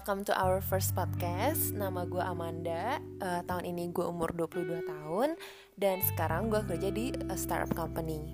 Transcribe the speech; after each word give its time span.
welcome 0.00 0.24
to 0.24 0.32
our 0.32 0.64
first 0.64 0.96
podcast. 0.96 1.76
Nama 1.76 2.08
gue 2.08 2.24
Amanda. 2.24 2.96
Uh, 3.20 3.44
tahun 3.44 3.68
ini 3.68 3.92
gue 3.92 4.00
umur 4.00 4.32
22 4.32 4.80
tahun 4.88 5.36
dan 5.76 6.00
sekarang 6.00 6.48
gue 6.48 6.56
kerja 6.64 6.88
di 6.88 7.12
a 7.28 7.36
startup 7.36 7.68
company. 7.76 8.32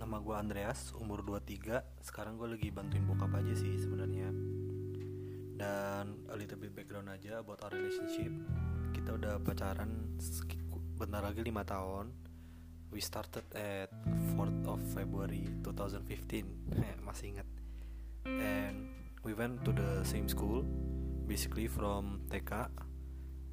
Nama 0.00 0.16
gue 0.16 0.32
Andreas, 0.32 0.96
umur 0.96 1.20
23. 1.20 2.00
Sekarang 2.00 2.40
gue 2.40 2.56
lagi 2.56 2.72
bantuin 2.72 3.04
bokap 3.04 3.36
aja 3.36 3.52
sih 3.52 3.76
sebenarnya. 3.76 4.32
Dan 5.60 6.24
a 6.32 6.40
little 6.40 6.56
bit 6.56 6.72
background 6.72 7.12
aja 7.12 7.44
about 7.44 7.60
our 7.68 7.76
relationship. 7.76 8.32
Kita 8.96 9.20
udah 9.20 9.44
pacaran 9.44 10.16
bentar 10.96 11.20
lagi 11.20 11.44
5 11.44 11.52
tahun. 11.68 12.16
We 12.88 13.04
started 13.04 13.44
at 13.52 13.92
4th 14.40 14.72
of 14.72 14.80
February 14.96 15.52
2015. 15.68 16.48
Masih 17.04 17.36
ingat. 17.36 17.48
And 18.24 18.88
we 19.20 19.36
went 19.36 19.60
to 19.68 19.72
the 19.76 20.00
same 20.00 20.32
school 20.32 20.64
basically 21.24 21.66
from 21.66 22.20
TK 22.28 22.68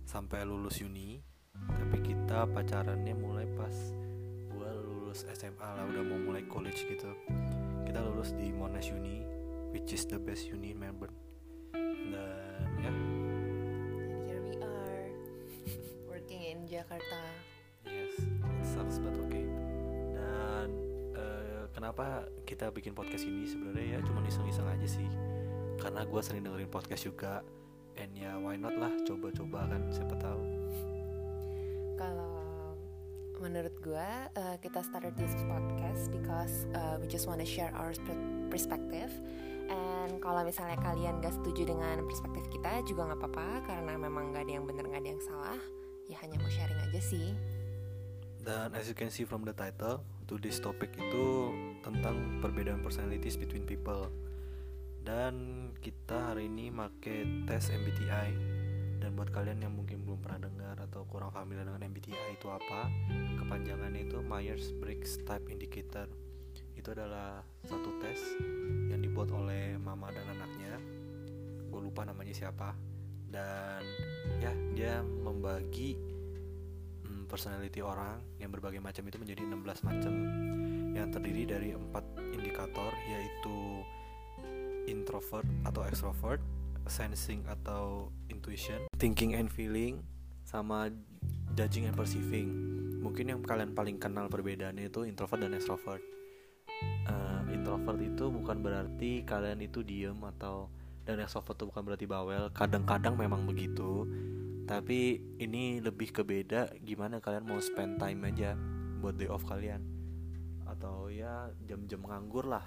sampai 0.03 0.43
lulus 0.43 0.83
uni. 0.83 1.23
Tapi 1.55 1.97
kita 2.03 2.47
pacarannya 2.51 3.15
mulai 3.15 3.47
pas 3.55 3.75
gua 4.51 4.71
lulus 4.75 5.23
SMA 5.31 5.63
lah 5.63 5.87
udah 5.87 6.03
mau 6.03 6.19
mulai 6.19 6.43
college 6.51 6.83
gitu. 6.87 7.11
Kita 7.87 7.99
lulus 8.03 8.35
di 8.35 8.51
Monash 8.51 8.91
Uni 8.91 9.23
which 9.71 9.95
is 9.95 10.03
the 10.07 10.19
best 10.19 10.51
uni 10.51 10.75
in 10.75 10.79
Melbourne. 10.79 11.15
Dan 11.71 12.11
ya. 12.83 12.91
And 12.91 12.99
here 14.27 14.43
we 14.43 14.55
are 14.59 15.07
working 16.11 16.43
in 16.43 16.67
Jakarta. 16.67 17.23
Yes 17.87 18.19
it 18.61 18.67
sucks 18.67 18.99
but 18.99 19.15
okay. 19.27 19.47
Dan 20.11 20.69
uh, 21.15 21.65
kenapa 21.71 22.27
kita 22.43 22.67
bikin 22.69 22.91
podcast 22.91 23.23
ini? 23.23 23.47
Sebenarnya 23.47 23.97
ya 23.97 23.99
cuma 24.03 24.19
iseng-iseng 24.27 24.67
aja 24.67 24.87
sih. 24.87 25.07
Karena 25.79 26.05
gue 26.05 26.21
sering 26.21 26.45
dengerin 26.45 26.69
podcast 26.69 27.07
juga 27.07 27.41
and 27.97 28.11
ya 28.15 28.37
why 28.39 28.55
not 28.55 28.75
lah 28.77 28.91
coba-coba 29.03 29.67
kan 29.67 29.81
siapa 29.91 30.15
tahu. 30.19 30.43
Kalau 31.97 32.37
menurut 33.41 33.73
gue 33.81 34.09
uh, 34.37 34.55
kita 34.61 34.85
started 34.85 35.17
this 35.17 35.33
podcast 35.49 36.13
because 36.13 36.69
uh, 36.77 36.95
we 37.01 37.09
just 37.09 37.25
wanna 37.25 37.47
share 37.47 37.73
our 37.73 37.91
perspective. 38.53 39.09
And 39.71 40.19
kalau 40.19 40.43
misalnya 40.43 40.75
kalian 40.83 41.23
gak 41.23 41.31
setuju 41.39 41.71
dengan 41.71 42.03
perspektif 42.03 42.43
kita 42.51 42.83
juga 42.83 43.07
nggak 43.07 43.19
apa-apa 43.23 43.47
karena 43.71 43.93
memang 43.95 44.35
gak 44.35 44.43
ada 44.43 44.53
yang 44.59 44.65
bener 44.67 44.83
gak 44.91 45.01
ada 45.01 45.09
yang 45.15 45.23
salah. 45.23 45.59
Ya 46.11 46.19
hanya 46.19 46.37
mau 46.43 46.51
sharing 46.51 46.79
aja 46.91 47.01
sih. 47.01 47.31
Dan 48.41 48.73
as 48.73 48.89
you 48.89 48.97
can 48.97 49.13
see 49.13 49.23
from 49.23 49.45
the 49.47 49.53
title 49.53 50.01
to 50.27 50.35
this 50.41 50.57
topic 50.57 50.91
itu 50.97 51.53
tentang 51.85 52.41
perbedaan 52.41 52.81
personalities 52.81 53.37
between 53.37 53.63
people 53.63 54.09
dan 55.01 55.33
kita 55.81 56.33
hari 56.33 56.45
ini 56.45 56.69
make 56.69 57.25
tes 57.49 57.73
MBTI 57.73 58.29
dan 59.01 59.17
buat 59.17 59.33
kalian 59.33 59.65
yang 59.65 59.73
mungkin 59.73 60.05
belum 60.05 60.21
pernah 60.21 60.45
dengar 60.45 60.77
atau 60.77 61.09
kurang 61.09 61.33
familiar 61.33 61.65
dengan 61.65 61.81
MBTI 61.89 62.37
itu 62.37 62.47
apa 62.53 62.85
kepanjangannya 63.41 64.05
itu 64.05 64.21
Myers-Briggs 64.21 65.25
Type 65.25 65.49
Indicator. 65.49 66.05
Itu 66.77 66.93
adalah 66.93 67.41
satu 67.65 67.97
tes 67.97 68.21
yang 68.93 69.01
dibuat 69.01 69.33
oleh 69.33 69.73
mama 69.81 70.13
dan 70.13 70.37
anaknya. 70.37 70.77
Gue 71.67 71.81
lupa 71.81 72.05
namanya 72.05 72.31
siapa. 72.31 72.77
Dan 73.31 73.81
ya 74.37 74.53
dia 74.77 74.93
membagi 75.01 75.97
hmm, 77.09 77.25
personality 77.25 77.81
orang 77.81 78.21
yang 78.37 78.53
berbagai 78.53 78.83
macam 78.83 79.01
itu 79.09 79.17
menjadi 79.17 79.49
16 79.49 79.87
macam. 79.89 80.13
Yang 80.93 81.07
terdiri 81.17 81.43
dari 81.49 81.69
empat 81.73 82.05
indikator 82.37 82.93
yaitu 83.09 83.81
introvert 84.89 85.45
atau 85.67 85.81
extrovert, 85.85 86.41
sensing 86.89 87.45
atau 87.45 88.09
intuition, 88.31 88.87
thinking 88.97 89.37
and 89.37 89.49
feeling, 89.51 90.01
sama 90.47 90.89
judging 91.53 91.89
and 91.89 91.97
perceiving. 91.97 92.49
Mungkin 93.01 93.33
yang 93.33 93.41
kalian 93.41 93.73
paling 93.73 93.97
kenal 93.97 94.29
perbedaannya 94.29 94.89
itu 94.89 95.05
introvert 95.05 95.41
dan 95.41 95.57
extrovert. 95.57 96.01
Uh, 97.05 97.41
introvert 97.53 97.97
itu 98.01 98.29
bukan 98.29 98.61
berarti 98.61 99.21
kalian 99.25 99.61
itu 99.61 99.81
diem 99.85 100.17
atau 100.37 100.69
dan 101.05 101.17
extrovert 101.21 101.57
itu 101.57 101.65
bukan 101.69 101.83
berarti 101.85 102.05
bawel. 102.05 102.43
Kadang-kadang 102.53 103.17
memang 103.17 103.45
begitu. 103.45 104.05
Tapi 104.69 105.19
ini 105.41 105.83
lebih 105.83 106.15
ke 106.15 106.21
beda 106.23 106.71
gimana 106.79 107.19
kalian 107.19 107.43
mau 107.43 107.59
spend 107.59 107.99
time 107.99 108.23
aja 108.29 108.55
buat 109.01 109.17
day 109.17 109.27
off 109.27 109.43
kalian 109.43 109.81
atau 110.69 111.11
ya 111.11 111.51
jam-jam 111.67 111.99
nganggur 112.07 112.47
lah 112.47 112.63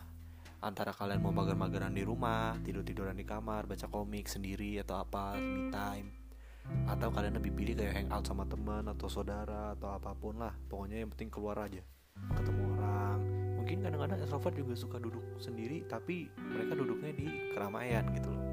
antara 0.64 0.96
kalian 0.96 1.20
mau 1.20 1.28
mager-mageran 1.28 1.92
di 1.92 2.08
rumah, 2.08 2.56
tidur-tiduran 2.64 3.12
di 3.12 3.28
kamar, 3.28 3.68
baca 3.68 3.84
komik 3.84 4.24
sendiri 4.24 4.80
atau 4.80 4.96
apa, 4.96 5.36
me 5.36 5.68
time. 5.68 6.08
Atau 6.88 7.12
kalian 7.12 7.36
lebih 7.36 7.52
pilih 7.52 7.76
kayak 7.76 8.00
hangout 8.00 8.24
sama 8.24 8.48
teman 8.48 8.88
atau 8.88 9.04
saudara 9.12 9.76
atau 9.76 9.92
apa 9.92 10.16
pun 10.16 10.40
lah. 10.40 10.56
Pokoknya 10.56 11.04
yang 11.04 11.12
penting 11.12 11.28
keluar 11.28 11.60
aja. 11.60 11.84
Ketemu 12.32 12.62
orang. 12.80 13.18
Mungkin 13.60 13.84
kadang-kadang 13.84 14.18
extrovert 14.24 14.56
juga 14.56 14.72
suka 14.72 14.96
duduk 14.96 15.24
sendiri 15.36 15.84
tapi 15.84 16.32
mereka 16.32 16.72
duduknya 16.72 17.12
di 17.12 17.28
keramaian 17.52 18.08
gitu 18.16 18.32
loh. 18.32 18.44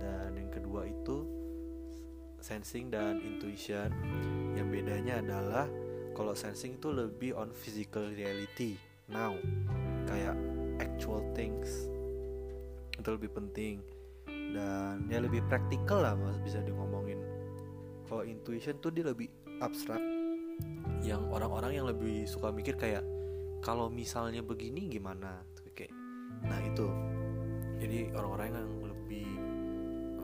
Dan 0.00 0.40
yang 0.40 0.48
kedua 0.48 0.88
itu 0.88 1.28
sensing 2.40 2.88
dan 2.88 3.20
intuition. 3.20 3.92
Yang 4.56 4.68
bedanya 4.72 5.20
adalah 5.20 5.68
kalau 6.16 6.32
sensing 6.32 6.80
itu 6.80 6.88
lebih 6.88 7.36
on 7.36 7.52
physical 7.52 8.08
reality 8.08 8.80
now. 9.12 9.36
Kayak 10.08 10.57
actual 10.78 11.22
things. 11.34 11.90
Itu 12.98 13.14
lebih 13.14 13.30
penting. 13.34 13.82
Dan 14.26 15.04
ya 15.12 15.20
lebih 15.20 15.44
praktikal 15.46 16.00
lah 16.00 16.16
mas 16.16 16.40
bisa 16.40 16.64
di 16.64 16.72
ngomongin 16.72 17.20
kalau 18.08 18.24
intuition 18.24 18.80
tuh 18.80 18.88
dia 18.88 19.04
lebih 19.04 19.28
abstrak. 19.60 20.00
Yang 21.04 21.22
orang-orang 21.28 21.72
yang 21.76 21.86
lebih 21.86 22.24
suka 22.24 22.48
mikir 22.48 22.74
kayak 22.80 23.04
kalau 23.60 23.92
misalnya 23.92 24.40
begini 24.40 24.88
gimana? 24.88 25.44
Kayak 25.76 25.92
nah 26.42 26.58
itu. 26.64 26.88
Jadi 27.78 28.10
orang-orang 28.16 28.46
yang 28.50 28.72
lebih 28.82 29.28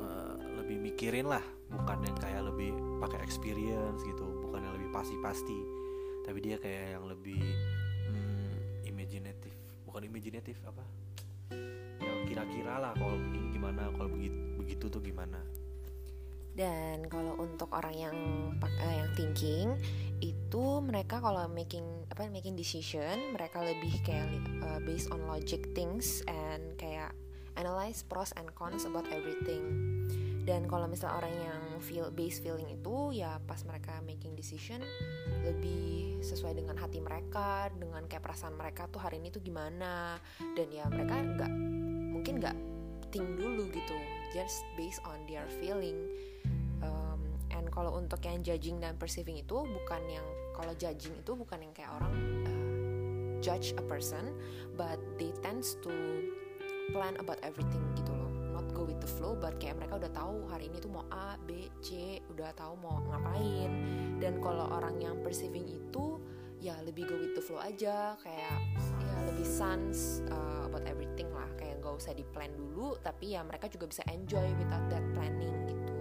uh, 0.01 0.35
lebih 0.65 0.81
mikirin 0.81 1.29
lah 1.29 1.45
bukan 1.71 2.03
yang 2.03 2.17
kayak 2.19 2.43
lebih 2.43 2.73
pakai 2.99 3.21
experience 3.23 4.01
gitu 4.03 4.27
bukan 4.43 4.65
yang 4.65 4.75
lebih 4.81 4.91
pasti-pasti. 4.91 5.61
Tapi 6.25 6.39
dia 6.41 6.57
kayak 6.57 6.99
yang 6.99 7.05
lebih 7.05 7.39
bukan 9.95 10.11
imajinatif 10.11 10.59
apa? 10.67 10.83
Ya 12.03 12.13
kira-kira 12.27 12.83
lah 12.83 12.99
kalau 12.99 13.15
ini 13.15 13.55
gimana 13.55 13.95
kalau 13.95 14.11
begitu 14.11 14.35
begitu 14.59 14.85
tuh 14.91 14.99
gimana? 14.99 15.39
Dan 16.59 17.07
kalau 17.07 17.39
untuk 17.39 17.71
orang 17.71 17.95
yang 17.95 18.17
uh, 18.59 18.91
yang 18.91 19.07
thinking 19.15 19.79
itu 20.19 20.83
mereka 20.83 21.23
kalau 21.23 21.47
making 21.47 21.87
apa 22.11 22.27
making 22.27 22.59
decision 22.59 23.39
mereka 23.39 23.63
lebih 23.63 23.95
kayak 24.03 24.27
uh, 24.67 24.83
based 24.83 25.15
on 25.15 25.23
logic 25.31 25.63
things 25.79 26.27
and 26.27 26.75
kayak 26.75 27.15
analyze 27.55 28.03
pros 28.03 28.35
and 28.35 28.51
cons 28.59 28.83
about 28.83 29.07
everything 29.15 29.63
dan 30.45 30.69
kalau 30.69 30.85
misalnya 30.85 31.25
orang 31.25 31.35
yang 31.41 31.63
feel 31.81 32.13
base 32.13 32.37
feeling 32.37 32.69
itu 32.69 33.17
ya 33.17 33.41
pas 33.49 33.65
mereka 33.65 34.05
making 34.05 34.37
decision 34.37 34.85
lebih 35.41 36.21
sesuai 36.21 36.61
dengan 36.61 36.77
hati 36.77 37.01
mereka 37.01 37.73
dengan 37.73 38.05
kayak 38.05 38.21
perasaan 38.21 38.53
mereka 38.53 38.85
tuh 38.93 39.01
hari 39.01 39.25
ini 39.25 39.33
tuh 39.33 39.41
gimana. 39.41 40.21
Dan 40.53 40.69
ya 40.69 40.85
mereka 40.93 41.17
nggak 41.17 41.53
mungkin 42.13 42.45
nggak 42.45 42.57
think 43.09 43.25
dulu 43.41 43.73
gitu 43.73 43.97
just 44.37 44.69
based 44.77 45.01
on 45.09 45.17
their 45.25 45.49
feeling. 45.65 45.97
Um, 46.85 47.25
and 47.49 47.73
kalau 47.73 47.97
untuk 47.97 48.21
yang 48.29 48.45
judging 48.45 48.85
dan 48.85 49.01
perceiving 49.01 49.41
itu 49.41 49.65
bukan 49.65 50.03
yang 50.13 50.27
kalau 50.53 50.77
judging 50.77 51.17
itu 51.17 51.33
bukan 51.33 51.65
yang 51.65 51.73
kayak 51.73 51.89
orang 51.97 52.15
uh, 52.45 52.65
judge 53.41 53.73
a 53.81 53.85
person 53.89 54.37
but 54.77 55.01
they 55.17 55.33
tends 55.41 55.81
to 55.81 55.93
plan 56.93 57.17
about 57.17 57.41
everything 57.41 57.81
gitu 57.97 58.13
loh 58.13 58.34
go 58.75 58.83
with 58.83 58.99
the 58.99 59.07
flow 59.07 59.39
but 59.39 59.55
kayak 59.63 59.79
mereka 59.79 60.03
udah 60.03 60.11
tahu 60.11 60.51
hari 60.51 60.67
ini 60.67 60.83
tuh 60.83 60.91
mau 60.91 61.07
A 61.15 61.39
B 61.39 61.71
C 61.79 62.19
udah 62.35 62.51
tahu 62.59 62.75
mau 62.83 62.99
ngapain. 63.07 63.71
Dan 64.19 64.43
kalau 64.43 64.67
orang 64.75 64.99
yang 64.99 65.23
perceiving 65.23 65.65
itu 65.71 66.19
ya 66.59 66.75
lebih 66.83 67.07
go 67.07 67.15
with 67.15 67.39
the 67.39 67.45
flow 67.45 67.63
aja 67.63 68.19
kayak 68.21 68.59
ya 68.99 69.17
lebih 69.31 69.47
sans 69.47 70.27
uh, 70.29 70.67
about 70.67 70.83
everything 70.91 71.31
lah. 71.31 71.47
Kayak 71.55 71.79
gak 71.81 71.95
usah 71.95 72.13
di 72.19 72.27
plan 72.27 72.51
dulu 72.53 72.99
tapi 72.99 73.39
ya 73.39 73.47
mereka 73.47 73.71
juga 73.71 73.87
bisa 73.87 74.03
enjoy 74.11 74.51
without 74.59 74.85
that 74.91 75.07
planning 75.15 75.55
gitu. 75.71 75.95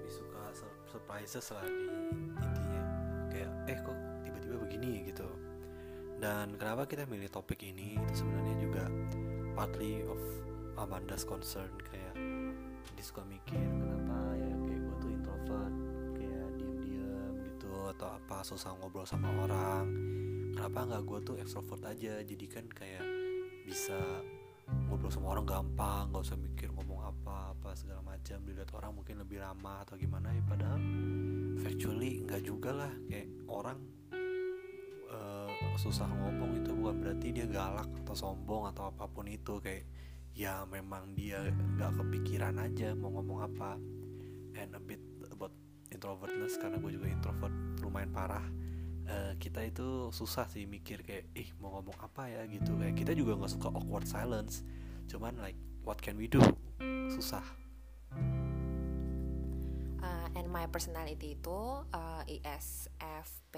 Lebih 0.00 0.10
suka 0.10 0.42
surprises 0.88 1.46
lah 1.52 1.68
di 1.68 1.86
intinya. 2.40 2.82
Kayak 3.28 3.50
eh 3.68 3.78
kok 3.84 3.98
tiba-tiba 4.24 4.56
begini? 4.64 4.90
gitu. 5.20 5.28
Dan 6.20 6.54
kenapa 6.60 6.84
kita 6.84 7.08
milih 7.08 7.32
topik 7.32 7.60
ini? 7.64 7.96
Itu 7.96 8.24
sebenarnya 8.24 8.56
juga 8.60 8.84
partly 9.56 10.04
of 10.06 10.20
Amanda's 10.80 11.28
concern? 11.28 11.70
Kayak 11.84 12.14
dia 12.96 13.04
suka 13.04 13.22
mikir 13.28 13.60
kenapa 13.60 14.36
ya 14.36 14.54
kayak 14.64 14.80
gue 14.80 14.96
tuh 15.00 15.10
introvert 15.12 15.74
kayak 16.16 16.48
diem-diem 16.56 17.32
gitu 17.48 17.72
atau 17.96 18.08
apa 18.16 18.36
susah 18.44 18.76
ngobrol 18.80 19.04
sama 19.04 19.28
orang. 19.44 19.84
Kenapa 20.56 20.78
nggak 20.88 21.02
gue 21.04 21.18
tuh 21.24 21.36
extrovert 21.40 21.82
aja? 21.84 22.20
Jadi 22.24 22.46
kan 22.48 22.64
kayak 22.68 23.04
bisa 23.64 23.96
ngobrol 24.88 25.12
sama 25.12 25.34
orang 25.34 25.46
gampang 25.46 26.10
nggak 26.14 26.24
usah 26.24 26.38
mikir 26.38 26.70
ngomong 26.70 27.02
apa 27.02 27.50
apa 27.52 27.70
jam 28.30 28.46
dilihat 28.46 28.70
orang 28.76 28.94
mungkin 28.94 29.18
lebih 29.18 29.42
lama 29.42 29.82
atau 29.82 29.98
gimana 29.98 30.30
ya 30.30 30.42
padahal 30.44 30.78
factually 31.58 32.22
nggak 32.24 32.42
juga 32.44 32.70
lah. 32.84 32.92
Kayak 33.08 33.28
orang 33.48 33.78
uh, 35.10 35.50
susah 35.80 36.06
ngomong 36.06 36.60
itu 36.60 36.70
bukan 36.76 36.94
berarti 37.00 37.28
dia 37.32 37.46
galak 37.48 37.88
atau 38.04 38.14
sombong 38.14 38.68
atau 38.70 38.92
apa 38.92 39.08
pun 39.08 39.26
itu. 39.26 39.58
Kayak 39.58 39.88
ya 40.34 40.62
memang 40.68 41.12
dia 41.12 41.42
nggak 41.50 42.00
kepikiran 42.00 42.56
aja 42.62 42.94
mau 42.94 43.12
ngomong 43.18 43.38
apa. 43.44 43.76
And 44.58 44.74
a 44.74 44.82
bit 44.82 45.00
about 45.30 45.54
introvertness 45.90 46.58
karena 46.58 46.78
gue 46.78 46.92
juga 46.98 47.06
introvert 47.10 47.54
lumayan 47.82 48.10
parah. 48.14 48.44
Uh, 49.10 49.34
kita 49.42 49.66
itu 49.66 50.14
susah 50.14 50.46
sih 50.46 50.70
mikir 50.70 51.02
kayak 51.02 51.26
ih 51.34 51.50
mau 51.58 51.74
ngomong 51.78 51.98
apa 51.98 52.30
ya? 52.30 52.42
Gitu. 52.46 52.74
Kayak 52.78 52.94
kita 52.94 53.12
juga 53.18 53.38
nggak 53.38 53.52
suka 53.52 53.68
awkward 53.74 54.06
silence. 54.06 54.62
Cuman 55.10 55.38
like 55.42 55.58
what 55.82 55.98
can 55.98 56.14
we 56.14 56.30
do? 56.30 56.42
Susah. 57.10 57.42
Uh, 60.00 60.28
and 60.32 60.48
my 60.48 60.64
personality 60.70 61.36
itu 61.36 61.60
uh, 61.92 62.22
ISFP 62.24 63.54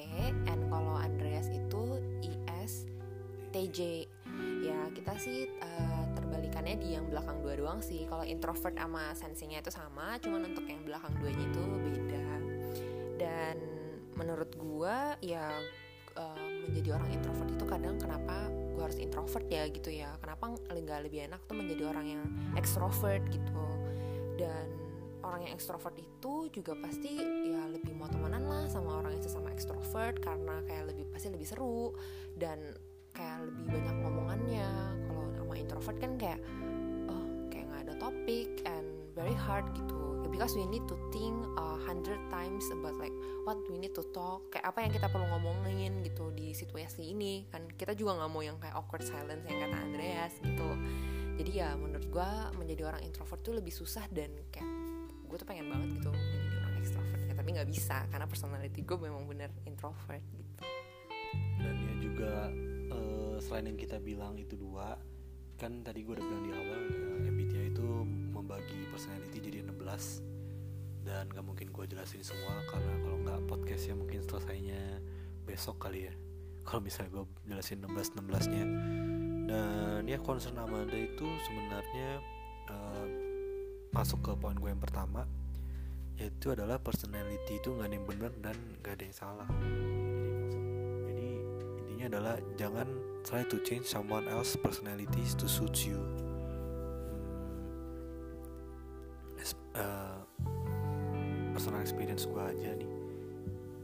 and 0.51 0.67
kalau 0.73 0.99
Andreas 0.99 1.47
itu 1.53 2.01
ISTJ 2.25 4.09
ya 4.65 4.79
kita 4.91 5.15
sih 5.21 5.47
uh, 5.63 6.01
terbalikannya 6.32 6.81
di 6.81 6.96
yang 6.96 7.05
belakang 7.12 7.44
dua 7.44 7.61
doang 7.61 7.84
sih. 7.84 8.08
Kalau 8.08 8.25
introvert 8.25 8.73
sama 8.73 9.12
sensingnya 9.12 9.61
itu 9.61 9.69
sama 9.69 10.17
cuman 10.17 10.49
untuk 10.49 10.64
yang 10.64 10.81
belakang 10.81 11.12
duanya 11.20 11.44
itu 11.44 11.61
beda. 11.61 12.29
Dan 13.20 13.56
menurut 14.17 14.49
gua 14.56 15.20
ya 15.20 15.52
uh, 16.17 16.40
menjadi 16.64 16.96
orang 16.96 17.12
introvert 17.12 17.52
itu 17.52 17.64
kadang 17.69 18.00
kenapa 18.00 18.49
gue 18.49 18.81
harus 18.81 18.96
introvert 18.96 19.44
ya 19.52 19.69
gitu 19.69 19.93
ya. 19.93 20.17
Kenapa 20.25 20.56
nggak 20.56 21.00
lebih 21.05 21.29
enak 21.29 21.44
tuh 21.44 21.52
menjadi 21.52 21.93
orang 21.93 22.06
yang 22.08 22.23
extrovert 22.56 23.20
gitu. 23.28 23.69
Dan 24.40 24.73
orang 25.20 25.44
yang 25.44 25.52
extrovert 25.52 25.93
itu 26.00 26.49
juga 26.49 26.73
pasti 26.81 27.20
ya 27.52 27.69
lebih 27.69 27.93
mau 27.93 28.08
temenan 28.08 28.49
lah 28.49 28.64
sama 28.73 29.05
orang 29.05 29.20
yang 29.20 29.23
sesama 29.23 29.52
extrovert 29.52 30.17
karena 30.25 30.64
kayak 30.64 30.96
lebih 30.96 31.05
pasti 31.12 31.28
lebih 31.28 31.44
seru 31.44 31.93
dan 32.40 32.58
kayak 33.12 33.44
lebih 33.44 33.64
banyak 33.69 33.96
ngomongannya 34.00 34.70
sama 35.52 35.60
introvert 35.60 36.00
kan 36.00 36.16
kayak 36.16 36.40
oh 37.12 37.25
kayak 37.52 37.69
nggak 37.69 37.81
ada 37.84 37.94
topik 38.00 38.49
and 38.64 38.88
very 39.12 39.37
hard 39.37 39.69
gitu. 39.76 40.00
Because 40.32 40.56
we 40.56 40.64
need 40.64 40.88
to 40.88 40.96
think 41.12 41.37
a 41.60 41.76
hundred 41.84 42.16
times 42.32 42.64
about 42.72 42.96
like 42.96 43.12
what 43.44 43.60
we 43.69 43.76
need 43.76 43.93
to 43.93 44.00
talk 44.16 44.49
kayak 44.49 44.64
apa 44.64 44.81
yang 44.81 44.96
kita 44.96 45.12
perlu 45.12 45.28
ngomongin 45.28 46.00
gitu 46.00 46.32
di 46.32 46.56
situasi 46.56 47.12
ini. 47.12 47.44
Kan 47.52 47.69
kita 47.76 47.93
juga 47.93 48.16
nggak 48.16 48.31
mau 48.32 48.40
yang 48.40 48.56
kayak 48.56 48.72
awkward 48.72 49.04
silence 49.04 49.44
yang 49.44 49.60
kata 49.60 49.76
Andreas 49.76 50.32
gitu. 50.40 50.72
Jadi 51.37 51.50
ya 51.52 51.76
menurut 51.76 52.08
gue 52.08 52.31
menjadi 52.56 52.88
orang 52.88 53.04
introvert 53.04 53.44
tuh 53.44 53.52
lebih 53.60 53.76
susah 53.76 54.08
dan 54.08 54.32
kayak 54.49 54.72
gue 55.28 55.37
tuh 55.37 55.44
pengen 55.44 55.69
banget 55.69 56.00
gitu 56.00 56.08
menjadi 56.08 56.56
orang 56.64 56.75
extrovert 56.81 57.22
ya, 57.28 57.32
tapi 57.37 57.49
nggak 57.56 57.69
bisa 57.69 57.96
karena 58.08 58.25
personality 58.25 58.81
gue 58.81 58.96
memang 58.96 59.28
bener 59.28 59.52
introvert 59.69 60.25
gitu. 60.32 60.64
Dan 61.60 61.76
ya 61.76 61.94
juga 62.00 62.32
uh, 62.88 63.37
selain 63.37 63.69
yang 63.69 63.76
kita 63.76 64.00
bilang 64.00 64.40
itu 64.40 64.56
dua 64.56 64.96
kan 65.62 65.79
tadi 65.87 66.03
gue 66.03 66.19
udah 66.19 66.26
bilang 66.26 66.43
di 66.43 66.50
awal 66.50 66.81
ya, 66.91 67.31
MBTI 67.31 67.70
itu 67.70 67.87
membagi 68.35 68.82
personality 68.91 69.38
jadi 69.38 69.59
16 69.70 71.06
dan 71.06 71.31
gak 71.31 71.47
mungkin 71.47 71.70
gue 71.70 71.85
jelasin 71.87 72.26
semua 72.26 72.67
karena 72.67 72.99
kalau 72.99 73.19
nggak 73.23 73.41
podcastnya 73.47 73.94
mungkin 73.94 74.26
selesainya 74.26 74.99
besok 75.47 75.87
kali 75.87 76.11
ya. 76.11 76.14
Kalau 76.67 76.82
misalnya 76.82 77.14
gue 77.14 77.25
jelasin 77.47 77.79
16 77.79 77.94
16 77.94 78.55
nya 78.59 78.64
dan 79.47 80.03
ya 80.11 80.19
concern 80.19 80.59
Amanda 80.59 80.99
itu 80.99 81.31
sebenarnya 81.47 82.19
uh, 82.67 83.06
masuk 83.94 84.19
ke 84.19 84.35
poin 84.35 84.59
gue 84.59 84.67
yang 84.67 84.82
pertama 84.82 85.31
yaitu 86.19 86.50
adalah 86.59 86.82
personality 86.82 87.62
itu 87.62 87.70
nggak 87.70 87.87
ada 87.87 87.94
yang 87.94 88.06
benar 88.11 88.32
dan 88.43 88.56
nggak 88.82 88.99
ada 88.99 89.05
yang 89.06 89.14
salah. 89.14 89.49
Jadi 91.06 91.31
jadi 91.31 91.31
intinya 91.87 92.05
adalah 92.11 92.35
jangan 92.59 93.12
try 93.23 93.43
to 93.47 93.59
change 93.63 93.87
someone 93.87 94.27
else 94.29 94.59
personalities 94.59 95.35
to 95.39 95.47
suit 95.47 95.87
you. 95.87 95.99
Uh, 99.73 100.21
personal 101.57 101.81
experience 101.81 102.29
gue 102.29 102.43
aja 102.45 102.77
nih. 102.77 102.93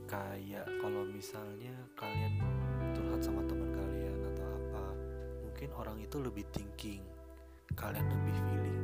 Kayak 0.05 0.69
kalau 0.85 1.09
misalnya 1.09 1.73
kalian 1.97 2.45
curhat 2.93 3.25
sama 3.25 3.41
teman 3.49 3.73
kalian 3.73 4.21
atau 4.35 4.45
apa 4.45 4.85
mungkin 5.41 5.69
orang 5.81 5.97
itu 5.97 6.21
lebih 6.21 6.45
thinking 6.53 7.01
kalian 7.73 8.05
lebih 8.05 8.37
feeling. 8.37 8.81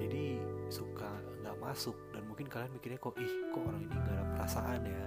Jadi 0.00 0.24
suka 0.72 1.12
nggak 1.44 1.60
masuk 1.60 1.96
dan 2.16 2.24
mungkin 2.24 2.48
kalian 2.48 2.72
mikirnya 2.72 2.96
kok 2.96 3.20
ih 3.20 3.32
kok 3.52 3.60
orang 3.60 3.84
ini 3.84 3.92
nggak 3.92 4.16
ada 4.16 4.24
perasaan 4.32 4.80
ya? 4.80 5.04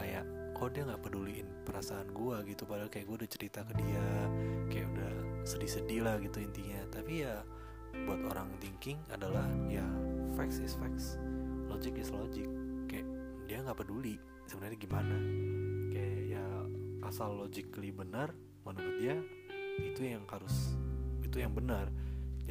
Kayak 0.00 0.24
kok 0.58 0.74
dia 0.74 0.82
nggak 0.82 1.02
peduliin 1.06 1.46
perasaan 1.62 2.10
gue 2.10 2.36
gitu 2.50 2.66
padahal 2.66 2.90
kayak 2.90 3.06
gue 3.06 3.16
udah 3.22 3.30
cerita 3.30 3.62
ke 3.62 3.78
dia 3.78 4.06
kayak 4.66 4.90
udah 4.90 5.12
sedih-sedih 5.46 6.02
lah 6.02 6.18
gitu 6.18 6.42
intinya. 6.42 6.82
Tapi 6.90 7.22
ya 7.22 7.46
buat 8.04 8.20
orang 8.34 8.50
thinking 8.58 8.98
adalah 9.14 9.46
ya 9.70 9.86
facts 10.34 10.58
is 10.58 10.74
facts 10.74 11.16
logic 11.70 11.94
is 11.94 12.10
logic. 12.10 12.50
Kayak 12.90 13.06
dia 13.46 13.62
nggak 13.62 13.78
peduli 13.78 14.18
sebenarnya 14.50 14.78
gimana. 14.82 15.16
Kayak 15.94 16.20
ya 16.26 16.44
asal 17.06 17.38
logically 17.38 17.94
benar 17.94 18.34
menurut 18.66 18.96
dia 18.98 19.16
itu 19.78 20.10
yang 20.10 20.26
harus 20.26 20.74
itu 21.22 21.38
yang 21.38 21.54
benar. 21.54 21.86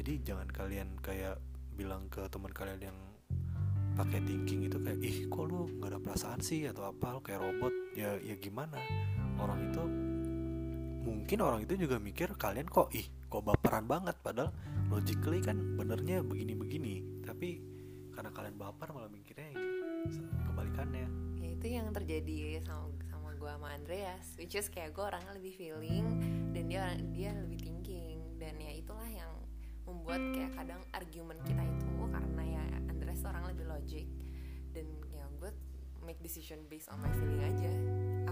Jadi 0.00 0.24
jangan 0.24 0.48
kalian 0.48 0.96
kayak 1.04 1.36
bilang 1.76 2.08
ke 2.08 2.24
teman 2.32 2.50
kalian 2.56 2.90
yang 2.90 2.98
pakai 3.98 4.22
thinking 4.24 4.64
itu 4.64 4.78
kayak 4.80 4.98
ih 5.02 5.26
perasaan 6.08 6.40
sih 6.40 6.64
atau 6.64 6.88
apa? 6.88 7.12
Lu 7.12 7.20
kayak 7.20 7.44
robot. 7.44 7.92
Ya 7.92 8.16
ya 8.24 8.40
gimana? 8.40 8.80
Orang 9.36 9.68
itu 9.68 9.84
mungkin 11.04 11.38
orang 11.44 11.68
itu 11.68 11.76
juga 11.76 12.00
mikir 12.00 12.32
kalian 12.40 12.64
kok 12.64 12.88
ih 12.96 13.04
kok 13.28 13.44
baperan 13.44 13.84
banget? 13.84 14.16
Padahal 14.24 14.56
logically 14.88 15.44
kan 15.44 15.76
benernya 15.76 16.24
begini-begini. 16.24 17.20
Tapi 17.20 17.60
karena 18.16 18.32
kalian 18.32 18.56
baper 18.56 18.88
malah 18.96 19.12
mikirnya 19.12 19.52
kebalikannya. 20.48 21.06
Ya 21.44 21.48
itu 21.52 21.66
yang 21.68 21.92
terjadi 21.92 22.64
sama 22.64 22.88
sama 23.12 23.28
gue 23.36 23.50
sama 23.52 23.68
Andreas 23.76 24.26
which 24.40 24.56
is 24.56 24.72
kayak 24.72 24.96
gue 24.96 25.04
orangnya 25.04 25.36
lebih 25.36 25.52
feeling 25.60 26.06
dan 26.56 26.72
dia 26.72 26.96
dia 27.12 27.36
lebih 27.36 27.60
thinking. 27.60 28.40
Dan 28.40 28.56
ya 28.56 28.72
itulah 28.72 29.06
yang 29.12 29.28
membuat 29.84 30.24
kayak 30.32 30.56
kadang 30.56 30.80
argumen 30.96 31.36
kita 31.44 31.62
itu 31.68 31.92
karena 32.08 32.42
ya 32.48 32.64
Andreas 32.88 33.20
orang 33.28 33.44
lebih 33.52 33.68
logic. 33.68 34.08
Dan 34.72 34.88
make 36.08 36.24
decision 36.24 36.56
based 36.72 36.88
on 36.88 36.96
my 37.04 37.12
feeling 37.20 37.44
aja. 37.44 37.68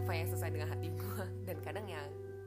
Apa 0.00 0.16
yang 0.16 0.33
sesuai 0.33 0.49
dengan 0.49 0.73
hati 0.73 0.88
gue 0.97 1.25
dan 1.52 1.61
kadang 1.61 1.85
ya 1.85 2.00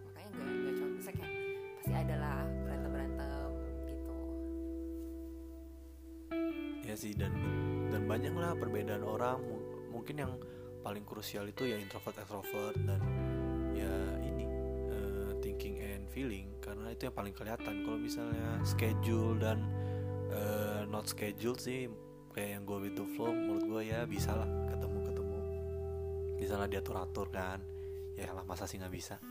makanya 0.10 0.30
gak 0.34 0.50
gak 0.50 0.74
cuma 0.74 0.90
bisa 0.98 1.10
kayak 1.14 1.34
pasti 1.78 1.94
ada 1.94 2.16
lah 2.18 2.42
berantem 2.66 2.90
berantem 2.90 3.50
gitu. 3.86 4.16
Ya 6.82 6.96
sih 6.98 7.14
dan 7.14 7.30
dan 7.94 8.10
banyak 8.10 8.34
lah 8.34 8.58
perbedaan 8.58 9.06
orang. 9.06 9.38
Mungkin 9.94 10.16
yang 10.18 10.34
paling 10.82 11.06
krusial 11.06 11.46
itu 11.46 11.70
ya 11.70 11.78
introvert 11.78 12.18
extrovert 12.18 12.74
dan 12.90 13.02
ya 13.78 13.94
ini 14.26 14.50
uh, 14.90 15.38
thinking 15.46 15.78
and 15.78 16.10
feeling. 16.10 16.50
Karena 16.58 16.90
itu 16.90 17.06
yang 17.06 17.14
paling 17.14 17.38
kelihatan. 17.38 17.86
Kalau 17.86 18.02
misalnya 18.02 18.66
schedule 18.66 19.38
dan 19.38 19.62
uh, 20.34 20.90
not 20.90 21.06
schedule 21.06 21.54
sih 21.54 21.86
kayak 22.34 22.50
yang 22.58 22.64
gue 22.66 22.78
with 22.90 22.96
the 22.98 23.06
flow 23.18 23.34
menurut 23.34 23.66
gue 23.66 23.82
ya 23.90 24.06
bisa 24.06 24.32
lah 24.34 24.48
ketemu 24.70 24.98
ketemu 25.02 25.09
bisa 26.50 26.58
lah 26.58 26.66
diatur 26.66 26.98
atur 26.98 27.30
kan 27.30 27.62
ya 28.18 28.26
lah 28.34 28.42
masa 28.42 28.66
sih 28.66 28.82
nggak 28.82 28.90
bisa? 28.90 29.22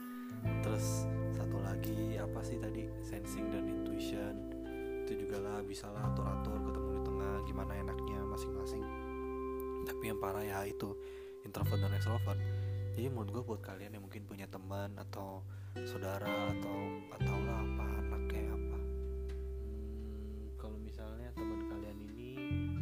Terus 0.63 1.03
satu 1.35 1.59
lagi 1.59 2.15
apa 2.15 2.47
sih 2.47 2.63
tadi 2.63 2.87
sensing 3.03 3.51
dan 3.51 3.67
intuition 3.67 4.55
itu 5.03 5.27
juga 5.27 5.43
lah 5.43 5.59
bisa 5.67 5.91
lah 5.91 6.15
atur 6.15 6.23
atur 6.31 6.63
ketemu 6.63 6.89
di 6.95 7.03
tengah 7.03 7.35
gimana 7.43 7.75
enaknya 7.75 8.23
masing-masing. 8.23 8.87
Tapi 9.83 10.15
yang 10.15 10.23
parah 10.23 10.47
ya 10.47 10.63
itu 10.63 10.95
introvert 11.43 11.83
dan 11.83 11.91
extrovert. 11.99 12.39
Jadi 12.95 13.11
menurut 13.11 13.31
gue 13.35 13.43
buat 13.51 13.67
kalian 13.67 13.99
yang 13.99 14.07
mungkin 14.07 14.23
punya 14.23 14.47
teman 14.47 14.95
atau 14.95 15.43
saudara 15.91 16.55
atau 16.55 16.79
atau 17.19 17.37
lah 17.43 17.67
apa 17.67 17.87
anak 17.99 18.23
kayak 18.31 18.55
apa. 18.55 18.79
Hmm, 19.59 20.55
kalau 20.55 20.79
misalnya 20.79 21.35
teman 21.35 21.67
kalian 21.67 21.99
ini 21.99 22.31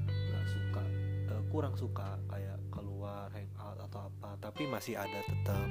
nggak 0.05 0.45
suka 0.45 0.85
uh, 1.33 1.43
kurang 1.49 1.73
suka 1.73 2.21
tapi 4.57 4.73
masih 4.73 4.97
ada 4.97 5.21
tetap 5.21 5.69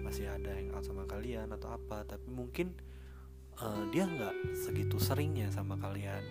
masih 0.00 0.24
ada 0.24 0.48
hangout 0.48 0.80
sama 0.88 1.04
kalian 1.04 1.52
atau 1.52 1.68
apa. 1.68 2.00
Tapi 2.08 2.32
mungkin 2.32 2.72
uh, 3.60 3.84
dia 3.92 4.08
nggak 4.08 4.56
segitu 4.56 4.96
seringnya 4.96 5.52
sama 5.52 5.76
kalian. 5.76 6.24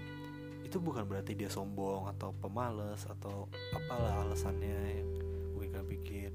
Itu 0.65 0.82
bukan 0.82 1.06
berarti 1.06 1.38
dia 1.38 1.46
sombong 1.46 2.10
atau 2.10 2.34
pemalas 2.42 3.06
atau 3.06 3.46
apalah 3.70 4.25
alasannya 4.25 4.98
yang 4.98 5.10
mungkin 5.54 5.77
kalian 5.77 5.89
pikir. 6.01 6.30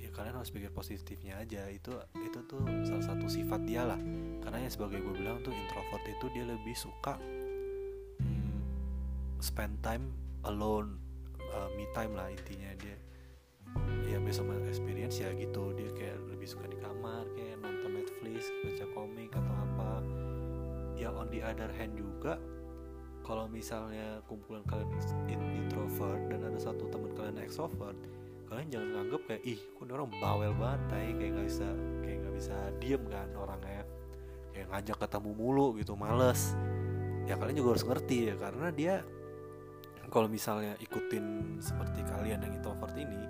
Ya 0.00 0.08
kalian 0.08 0.40
harus 0.40 0.48
pikir 0.48 0.72
positifnya 0.72 1.36
aja. 1.36 1.68
Itu 1.68 1.92
itu 2.24 2.40
tuh 2.48 2.64
salah 2.88 3.12
satu 3.12 3.28
sifat 3.28 3.68
dia 3.68 3.84
lah. 3.84 4.00
Karena 4.40 4.64
yang 4.64 4.72
sebagai 4.72 5.04
gue 5.04 5.20
bilang 5.20 5.44
tuh 5.44 5.52
introvert 5.52 6.00
itu 6.08 6.32
dia 6.32 6.48
lebih 6.48 6.72
suka 6.72 7.20
hmm, 8.24 8.56
spend 9.36 9.84
time 9.84 10.08
alone 10.48 10.96
uh, 11.52 11.68
me 11.76 11.84
time 11.92 12.16
lah 12.16 12.32
intinya 12.32 12.72
dia 12.80 12.96
on 14.36 14.52
my 14.52 14.60
experience 14.68 15.16
ya 15.16 15.32
gitu. 15.32 15.72
Dia 15.72 15.88
kayak 15.96 16.20
lebih 16.28 16.44
suka 16.44 16.68
di 16.68 16.76
kamar 16.76 17.24
kayak 17.32 17.56
nonton 17.64 18.04
Netflix 18.04 18.52
baca 18.60 18.84
komik 18.92 19.32
atau 19.32 19.54
apa. 19.56 19.92
Ya 21.00 21.08
on 21.08 21.32
the 21.32 21.40
other 21.40 21.72
hand 21.72 21.96
juga 21.96 22.36
kalau 23.24 23.48
misalnya 23.48 24.20
kumpulan 24.28 24.60
kalian 24.68 24.92
introvert 25.32 26.20
dan 26.28 26.44
ada 26.44 26.60
satu 26.60 26.88
teman 26.92 27.12
kalian 27.16 27.40
extrovert 27.40 27.96
kalian 28.48 28.68
jangan 28.72 28.88
nganggep 28.96 29.22
kayak 29.28 29.42
ih 29.44 29.60
kok 29.76 29.84
ini 29.84 29.92
orang 29.92 30.10
bawel 30.24 30.52
banget 30.56 30.80
tay 30.88 31.08
kayak 31.12 31.30
nggak 31.36 31.46
bisa 31.52 31.68
kayak 32.00 32.16
nggak 32.24 32.34
bisa 32.40 32.56
diem 32.80 33.02
kan 33.12 33.28
orangnya. 33.36 33.84
Kayak 34.56 34.66
ngajak 34.72 34.96
ketemu 35.04 35.30
mulu 35.36 35.66
gitu 35.76 35.92
males. 35.94 36.56
Ya 37.28 37.36
kalian 37.36 37.56
juga 37.60 37.76
harus 37.76 37.84
ngerti 37.84 38.32
ya 38.32 38.34
karena 38.40 38.68
dia 38.72 38.94
kalau 40.08 40.24
misalnya 40.32 40.72
ikutin 40.80 41.60
seperti 41.60 42.00
kalian 42.08 42.40
yang 42.40 42.52
introvert 42.56 42.96
ini 42.96 43.20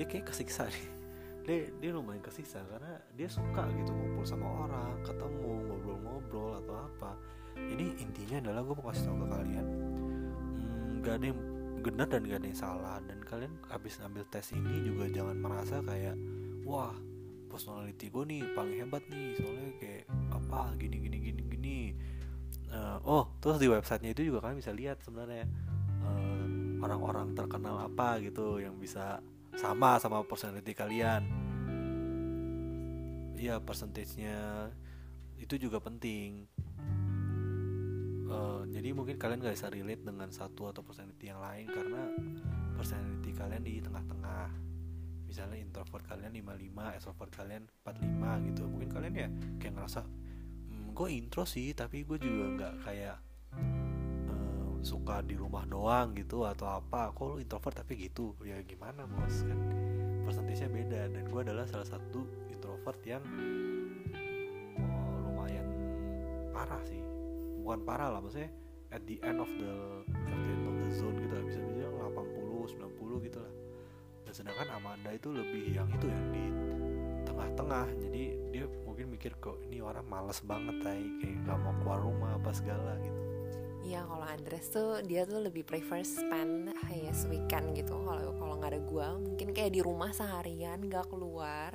dia 0.00 0.08
kayak 0.08 0.32
kesiksa 0.32 0.64
nih 0.64 0.88
dia 1.44 1.68
dia 1.76 1.90
lumayan 1.92 2.24
kesiksa 2.24 2.64
karena 2.72 2.96
dia 3.12 3.28
suka 3.28 3.68
gitu 3.76 3.92
ngumpul 3.92 4.24
sama 4.24 4.48
orang 4.64 4.96
ketemu 5.04 5.52
ngobrol-ngobrol 5.68 6.56
atau 6.64 6.74
apa. 6.88 7.12
Ini 7.60 8.00
intinya 8.00 8.40
adalah 8.40 8.64
gue 8.64 8.74
mau 8.80 8.86
kasih 8.88 9.04
tau 9.12 9.16
ke 9.20 9.26
kalian 9.28 9.66
hmm, 9.68 11.04
gak 11.04 11.14
ada 11.20 11.26
yang 11.28 11.40
benar 11.84 12.06
dan 12.08 12.22
gak 12.24 12.38
ada 12.40 12.46
yang 12.48 12.60
salah. 12.60 12.96
Dan 13.04 13.18
kalian 13.20 13.52
habis 13.68 14.00
ngambil 14.00 14.24
tes 14.32 14.46
ini 14.56 14.88
juga 14.88 15.04
jangan 15.12 15.36
merasa 15.36 15.84
kayak 15.84 16.16
wah 16.64 16.96
personality 17.52 18.08
gue 18.08 18.24
nih 18.24 18.42
paling 18.56 18.76
hebat 18.80 19.04
nih 19.12 19.36
soalnya 19.36 19.68
kayak 19.82 20.04
apa 20.32 20.60
gini 20.80 20.96
gini 20.96 21.16
gini 21.20 21.42
gini. 21.44 21.78
Uh, 22.70 22.96
oh 23.04 23.24
terus 23.42 23.60
di 23.60 23.68
websitenya 23.68 24.16
itu 24.16 24.32
juga 24.32 24.48
kalian 24.48 24.64
bisa 24.64 24.72
lihat 24.72 25.02
sebenarnya 25.02 25.44
uh, 26.06 26.46
orang-orang 26.84 27.34
terkenal 27.36 27.76
apa 27.84 28.22
gitu 28.22 28.62
yang 28.62 28.78
bisa 28.78 29.18
sama 29.58 29.98
sama 29.98 30.22
personality 30.22 30.74
kalian. 30.76 31.22
Iya 33.40 33.58
percentage-nya 33.64 34.68
itu 35.40 35.56
juga 35.56 35.80
penting. 35.80 36.44
Uh, 38.30 38.62
jadi 38.70 38.94
mungkin 38.94 39.18
kalian 39.18 39.42
gak 39.42 39.58
bisa 39.58 39.72
relate 39.72 40.06
dengan 40.06 40.30
satu 40.30 40.70
atau 40.70 40.86
personality 40.86 41.34
yang 41.34 41.42
lain 41.42 41.66
karena 41.66 42.02
personality 42.78 43.34
kalian 43.34 43.62
di 43.64 43.82
tengah-tengah. 43.82 44.54
Misalnya 45.26 45.58
introvert 45.58 46.04
kalian 46.06 46.30
55 46.36 46.96
extrovert 47.00 47.32
kalian 47.34 47.62
45 47.82 48.48
gitu. 48.52 48.62
Mungkin 48.70 48.90
kalian 48.92 49.14
ya 49.16 49.28
kayak 49.58 49.74
ngerasa 49.80 50.04
hmm, 50.04 50.94
gue 50.94 51.08
intro 51.10 51.42
sih 51.48 51.74
tapi 51.74 52.06
gue 52.06 52.18
juga 52.20 52.44
nggak 52.54 52.74
kayak 52.86 53.16
suka 54.80 55.20
di 55.20 55.36
rumah 55.36 55.68
doang 55.68 56.16
gitu 56.16 56.48
atau 56.48 56.80
apa 56.80 57.12
kok 57.12 57.36
lu 57.36 57.36
introvert 57.36 57.76
tapi 57.84 58.00
gitu? 58.00 58.32
Ya 58.44 58.56
gimana 58.64 59.04
bos? 59.04 59.44
Kan 59.44 59.60
persentasenya 60.24 60.70
beda 60.72 61.00
dan 61.12 61.24
gue 61.28 61.40
adalah 61.40 61.64
salah 61.68 61.88
satu 61.88 62.24
introvert 62.48 63.00
yang 63.04 63.24
oh, 64.80 65.16
lumayan 65.28 65.66
parah 66.52 66.80
sih. 66.88 67.00
Bukan 67.60 67.80
parah 67.84 68.08
lah 68.08 68.20
maksudnya 68.24 68.48
at 68.90 69.04
the 69.04 69.20
end 69.20 69.38
of 69.38 69.50
the 69.60 69.72
at 70.08 70.38
the 70.40 70.50
end 70.50 70.64
of 70.66 70.76
the 70.80 70.90
zone 70.96 71.16
gitu 71.20 71.34
lah 71.36 71.44
bisa 71.44 71.60
bisa 71.60 71.86
80 71.88 72.80
90 72.80 73.26
gitu 73.28 73.38
lah. 73.38 73.54
Dan 74.24 74.32
sedangkan 74.32 74.68
Amanda 74.80 75.10
itu 75.12 75.28
lebih 75.28 75.76
yang 75.76 75.88
itu 75.92 76.06
yang 76.08 76.26
di 76.32 76.44
tengah-tengah. 77.28 77.86
Jadi 78.00 78.22
dia 78.48 78.64
mungkin 78.88 79.12
mikir 79.12 79.36
kok 79.38 79.60
ini 79.68 79.84
orang 79.84 80.08
males 80.08 80.40
banget 80.40 80.76
tay 80.80 81.04
kayak 81.20 81.36
gak 81.44 81.58
mau 81.60 81.74
keluar 81.84 82.00
rumah 82.00 82.30
apa 82.36 82.50
segala 82.52 82.96
gitu 83.04 83.29
Iya 83.90 84.06
kalau 84.06 84.22
Andres 84.22 84.70
tuh 84.70 85.02
dia 85.02 85.26
tuh 85.26 85.42
lebih 85.42 85.66
prefer 85.66 86.06
spend 86.06 86.70
highest 86.86 87.26
weekend 87.26 87.74
gitu. 87.74 87.98
Kalau 87.98 88.38
kalau 88.38 88.54
nggak 88.62 88.70
ada 88.78 88.82
gue 88.86 89.06
mungkin 89.18 89.50
kayak 89.50 89.74
di 89.74 89.82
rumah 89.82 90.14
seharian 90.14 90.78
nggak 90.78 91.10
keluar. 91.10 91.74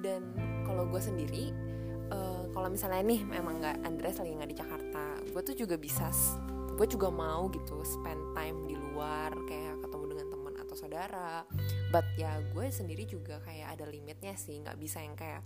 Dan 0.00 0.32
kalau 0.64 0.88
gue 0.88 0.96
sendiri 0.96 1.52
uh, 2.08 2.48
kalau 2.56 2.72
misalnya 2.72 3.04
nih 3.04 3.20
memang 3.28 3.60
nggak 3.60 3.76
Andres 3.84 4.16
lagi 4.16 4.32
nggak 4.32 4.50
di 4.50 4.56
Jakarta 4.56 5.04
gue 5.20 5.42
tuh 5.44 5.52
juga 5.52 5.76
bisa 5.76 6.08
gue 6.80 6.86
juga 6.88 7.12
mau 7.12 7.52
gitu 7.52 7.84
spend 7.84 8.32
time 8.32 8.64
di 8.64 8.72
luar 8.72 9.36
kayak 9.44 9.84
ketemu 9.84 10.04
dengan 10.16 10.26
teman 10.32 10.54
atau 10.56 10.74
saudara 10.80 11.44
but 11.90 12.06
ya 12.14 12.38
gue 12.54 12.70
sendiri 12.70 13.02
juga 13.02 13.42
kayak 13.42 13.76
ada 13.78 13.84
limitnya 13.90 14.38
sih. 14.38 14.62
Nggak 14.62 14.78
bisa 14.78 15.02
yang 15.02 15.18
kayak 15.18 15.42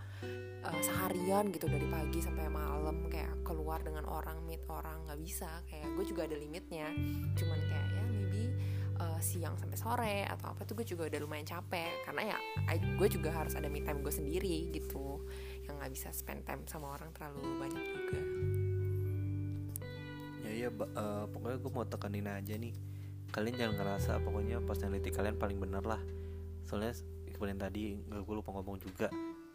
uh, 0.61 0.81
seharian 0.85 1.49
gitu 1.49 1.67
dari 1.67 1.89
pagi 1.89 2.21
sampai 2.21 2.53
malam 2.53 3.09
kayak 3.09 3.41
keluar 3.43 3.81
dengan 3.81 4.05
orang 4.05 4.45
meet 4.45 4.61
orang. 4.69 5.09
Nggak 5.09 5.21
bisa. 5.25 5.51
Kayak 5.65 5.89
gue 5.97 6.05
juga 6.05 6.23
ada 6.29 6.37
limitnya. 6.37 6.93
Cuman 7.35 7.59
kayak 7.65 7.89
ya 7.97 8.05
maybe 8.13 8.45
uh, 9.01 9.21
siang 9.25 9.57
sampai 9.57 9.79
sore 9.81 10.17
atau 10.29 10.53
apa 10.53 10.69
tuh 10.69 10.77
gue 10.77 10.87
juga 10.87 11.09
udah 11.09 11.21
lumayan 11.25 11.49
capek. 11.49 12.05
Karena 12.05 12.37
ya 12.37 12.39
gue 12.77 13.09
juga 13.09 13.33
harus 13.33 13.57
ada 13.57 13.73
me 13.73 13.81
time 13.81 14.05
gue 14.05 14.13
sendiri 14.13 14.69
gitu. 14.69 15.25
Yang 15.65 15.75
nggak 15.81 15.93
bisa 15.97 16.09
spend 16.13 16.45
time 16.45 16.69
sama 16.69 16.93
orang 16.93 17.09
terlalu 17.17 17.41
banyak 17.57 17.85
juga. 17.89 18.21
Ya 20.45 20.51
iya 20.53 20.69
uh, 20.69 21.25
pokoknya 21.33 21.57
gue 21.57 21.73
mau 21.73 21.89
tekanin 21.89 22.29
aja 22.29 22.53
nih. 22.53 22.77
Kalian 23.33 23.57
jangan 23.57 23.75
ngerasa 23.81 24.13
pokoknya 24.23 24.61
personality 24.63 25.09
kalian 25.11 25.41
paling 25.41 25.59
bener 25.59 25.83
lah 25.83 25.99
soalnya 26.65 26.93
seperti 27.35 27.55
tadi 27.61 27.85
gue 28.01 28.35
lupa 28.35 28.55
ngomong 28.55 28.77
juga. 28.81 29.09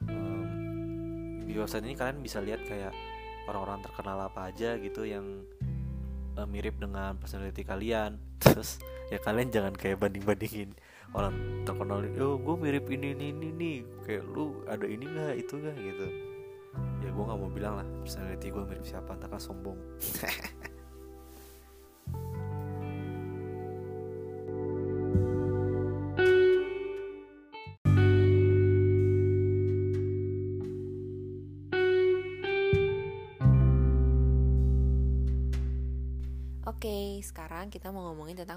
Um, 0.06 1.42
di 1.48 1.58
website 1.58 1.88
ini 1.88 1.98
kalian 1.98 2.22
bisa 2.22 2.44
lihat 2.44 2.62
kayak 2.68 2.94
orang-orang 3.50 3.82
terkenal 3.82 4.18
apa 4.30 4.54
aja 4.54 4.78
gitu 4.78 5.08
yang 5.08 5.44
uh, 6.38 6.46
mirip 6.46 6.78
dengan 6.78 7.18
personality 7.18 7.66
kalian. 7.66 8.22
Terus 8.44 8.78
ya 9.10 9.18
kalian 9.18 9.50
jangan 9.50 9.74
kayak 9.74 9.98
banding-bandingin 9.98 10.76
orang 11.18 11.66
terkenal 11.66 12.06
oh 12.22 12.38
gue 12.38 12.56
mirip 12.62 12.86
ini 12.94 13.18
ini 13.18 13.34
ini 13.34 13.50
nih 13.50 13.78
kayak 14.06 14.24
lu 14.30 14.62
ada 14.70 14.86
ini 14.86 15.06
nggak 15.10 15.36
itu 15.42 15.54
nggak? 15.58 15.76
Gitu. 15.80 16.08
Ya 17.02 17.10
gue 17.10 17.24
nggak 17.26 17.40
mau 17.40 17.50
bilang 17.50 17.74
lah 17.82 17.88
personality 18.06 18.54
gue 18.54 18.64
mirip 18.68 18.86
siapa 18.86 19.18
entah 19.18 19.32
kan 19.32 19.42
sombong 19.42 19.80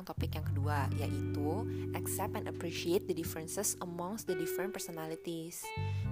tentang 0.02 0.18
topik 0.18 0.34
yang 0.34 0.46
kedua, 0.50 0.90
yaitu 0.98 1.62
accept 1.94 2.34
and 2.34 2.50
appreciate 2.50 3.06
the 3.06 3.14
differences 3.14 3.78
amongst 3.78 4.26
the 4.26 4.34
different 4.34 4.74
personalities. 4.74 5.62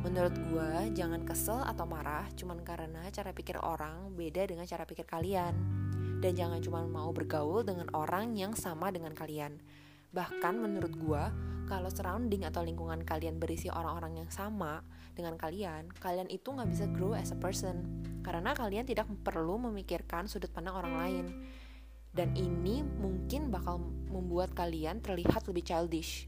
Menurut 0.06 0.30
gue, 0.46 0.94
jangan 0.94 1.26
kesel 1.26 1.58
atau 1.66 1.90
marah 1.90 2.30
cuman 2.38 2.62
karena 2.62 3.02
cara 3.10 3.34
pikir 3.34 3.58
orang 3.58 4.14
beda 4.14 4.46
dengan 4.46 4.62
cara 4.62 4.86
pikir 4.86 5.10
kalian. 5.10 5.58
Dan 6.22 6.38
jangan 6.38 6.62
cuma 6.62 6.86
mau 6.86 7.10
bergaul 7.10 7.66
dengan 7.66 7.90
orang 7.90 8.38
yang 8.38 8.54
sama 8.54 8.94
dengan 8.94 9.10
kalian. 9.10 9.58
Bahkan 10.14 10.54
menurut 10.54 10.94
gue, 10.94 11.24
kalau 11.66 11.90
surrounding 11.90 12.46
atau 12.46 12.62
lingkungan 12.62 13.02
kalian 13.02 13.42
berisi 13.42 13.74
orang-orang 13.74 14.22
yang 14.22 14.30
sama 14.30 14.86
dengan 15.18 15.34
kalian, 15.34 15.90
kalian 15.98 16.30
itu 16.30 16.46
nggak 16.46 16.70
bisa 16.70 16.86
grow 16.94 17.18
as 17.18 17.34
a 17.34 17.38
person. 17.42 17.82
Karena 18.22 18.54
kalian 18.54 18.86
tidak 18.86 19.10
perlu 19.26 19.58
memikirkan 19.58 20.30
sudut 20.30 20.54
pandang 20.54 20.78
orang 20.78 20.94
lain 20.94 21.26
dan 22.10 22.34
ini 22.34 22.82
mungkin 22.82 23.54
bakal 23.54 23.78
membuat 24.10 24.50
kalian 24.58 24.98
terlihat 24.98 25.46
lebih 25.46 25.62
childish. 25.62 26.26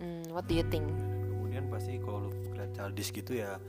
Hmm, 0.00 0.24
what 0.32 0.48
do 0.48 0.56
you 0.56 0.64
think? 0.72 0.88
Kemudian 1.28 1.68
pasti 1.68 2.00
kalau 2.00 2.28
lu 2.28 2.30
kelihatan 2.32 2.72
childish 2.72 3.12
gitu 3.12 3.36
ya 3.36 3.60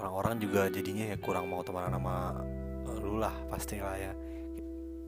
orang-orang 0.00 0.40
juga 0.40 0.68
jadinya 0.72 1.12
ya 1.12 1.16
kurang 1.20 1.48
mau 1.48 1.60
temenan 1.60 1.96
sama 1.96 2.40
lu 3.00 3.20
lah 3.20 3.32
pasti 3.52 3.80
lah 3.80 3.96
ya. 3.96 4.12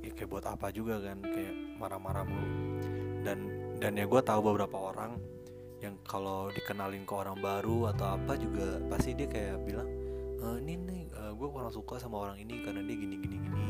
ya 0.04 0.10
kayak 0.12 0.28
buat 0.28 0.44
apa 0.48 0.72
juga 0.72 1.00
kan 1.00 1.20
kayak 1.20 1.54
marah-marah 1.76 2.24
mulu 2.24 2.48
dan 3.22 3.38
dan 3.78 3.92
ya 3.94 4.04
gue 4.08 4.20
tahu 4.24 4.40
beberapa 4.52 4.76
orang 4.92 5.20
yang 5.78 5.94
kalau 6.02 6.50
dikenalin 6.50 7.06
ke 7.06 7.14
orang 7.14 7.38
baru 7.38 7.94
atau 7.94 8.18
apa 8.18 8.34
juga 8.34 8.82
pasti 8.90 9.14
dia 9.14 9.30
kayak 9.30 9.62
bilang 9.62 9.86
e, 10.42 10.46
ini 10.58 10.74
nih 10.74 11.02
uh, 11.14 11.32
gue 11.38 11.48
kurang 11.50 11.70
suka 11.70 12.02
sama 12.02 12.26
orang 12.26 12.38
ini 12.42 12.66
karena 12.66 12.82
dia 12.82 12.96
gini 12.98 13.16
gini 13.22 13.36
gini 13.38 13.68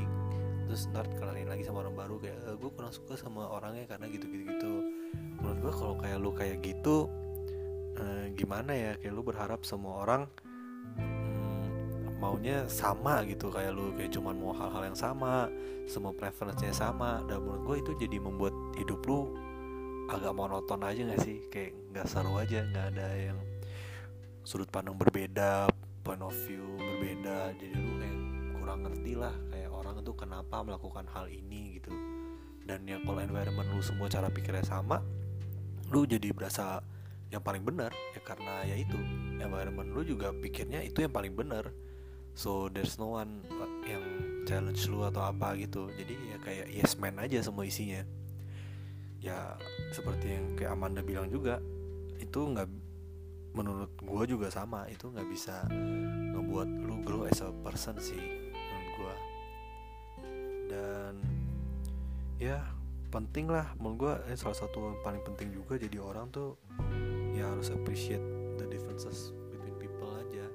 terus 0.69 0.85
ntar 0.93 1.09
kenalin 1.17 1.49
lagi 1.49 1.65
sama 1.65 1.81
orang 1.81 1.97
baru 1.97 2.21
kayak 2.21 2.39
e, 2.45 2.51
gue 2.61 2.71
kurang 2.77 2.93
suka 2.93 3.17
sama 3.17 3.49
orangnya 3.49 3.89
karena 3.89 4.07
gitu 4.13 4.29
gitu 4.29 4.45
gitu 4.45 4.73
menurut 5.41 5.59
gue 5.65 5.73
kalau 5.73 5.95
kayak 5.97 6.19
lu 6.21 6.31
kayak 6.37 6.57
gitu 6.61 7.09
eh, 7.97 8.27
gimana 8.37 8.73
ya 8.77 8.93
kayak 9.01 9.13
lu 9.17 9.23
berharap 9.25 9.65
semua 9.65 10.05
orang 10.05 10.23
hmm, 11.01 12.21
maunya 12.21 12.69
sama 12.69 13.25
gitu 13.25 13.49
kayak 13.49 13.73
lu 13.73 13.97
kayak 13.97 14.13
cuman 14.13 14.37
mau 14.37 14.53
hal-hal 14.53 14.93
yang 14.93 14.99
sama 14.99 15.49
semua 15.89 16.13
preferensinya 16.13 16.77
sama 16.77 17.25
dan 17.25 17.41
menurut 17.41 17.63
gue 17.65 17.77
itu 17.89 17.93
jadi 18.05 18.21
membuat 18.21 18.53
hidup 18.77 19.01
lu 19.09 19.33
agak 20.09 20.33
monoton 20.33 20.81
aja 20.85 21.05
gak 21.05 21.21
sih? 21.21 21.45
Kayak 21.53 21.77
nggak 21.93 22.07
seru 22.09 22.33
aja 22.37 22.65
nggak 22.65 22.87
ada 22.97 23.09
yang 23.17 23.39
sudut 24.45 24.69
pandang 24.73 24.97
berbeda 24.97 25.69
point 26.05 26.21
of 26.25 26.33
view 26.49 26.65
berbeda 26.81 27.53
jadi 27.57 27.77
lu 27.77 27.88
ngerti 28.79 29.13
lah 29.19 29.35
kayak 29.51 29.71
orang 29.75 30.01
itu 30.01 30.13
kenapa 30.15 30.63
melakukan 30.63 31.07
hal 31.11 31.27
ini 31.27 31.81
gitu. 31.81 31.91
Dan 32.69 32.85
ya 32.85 33.01
kalau 33.01 33.21
environment 33.25 33.69
lu 33.73 33.81
semua 33.81 34.13
cara 34.13 34.29
pikirnya 34.29 34.65
sama 34.65 35.01
lu 35.89 36.05
jadi 36.05 36.31
berasa 36.37 36.85
yang 37.33 37.41
paling 37.41 37.65
benar. 37.65 37.93
Ya 38.13 38.21
karena 38.21 38.65
ya 38.69 38.77
itu 38.77 38.97
environment 39.41 39.89
lu 39.93 40.05
juga 40.05 40.33
pikirnya 40.37 40.85
itu 40.85 41.01
yang 41.01 41.13
paling 41.13 41.33
benar. 41.33 41.73
So 42.37 42.71
there's 42.71 43.01
no 43.01 43.19
one 43.19 43.43
yang 43.89 44.05
challenge 44.45 44.85
lu 44.87 45.03
atau 45.03 45.27
apa 45.27 45.57
gitu. 45.59 45.89
Jadi 45.97 46.15
ya 46.15 46.37
kayak 46.39 46.67
yes 46.71 46.95
man 47.01 47.19
aja 47.19 47.41
semua 47.41 47.65
isinya. 47.65 48.05
Ya 49.19 49.59
seperti 49.91 50.37
yang 50.39 50.55
kayak 50.55 50.77
Amanda 50.77 51.03
bilang 51.03 51.27
juga 51.33 51.59
itu 52.21 52.39
nggak 52.39 52.69
menurut 53.57 53.91
gue 53.97 54.23
juga 54.29 54.53
sama. 54.53 54.87
Itu 54.87 55.11
nggak 55.11 55.27
bisa 55.27 55.67
ngebuat 56.37 56.69
lu 56.85 57.03
grow 57.03 57.27
as 57.27 57.43
a 57.43 57.51
person 57.65 57.99
sih 57.99 58.38
ya 62.39 62.63
penting 63.11 63.51
lah. 63.51 63.75
Menurut 63.77 63.99
gue 63.99 64.13
ini 64.31 64.37
salah 64.39 64.57
satu 64.57 64.79
yang 64.95 64.99
paling 65.03 65.23
penting 65.27 65.51
juga 65.53 65.77
jadi 65.77 65.99
orang 65.99 66.31
tuh 66.31 66.57
ya 67.35 67.51
harus 67.51 67.71
appreciate 67.75 68.23
the 68.57 68.67
differences 68.71 69.35
between 69.51 69.75
people 69.77 70.11
aja. 70.15 70.47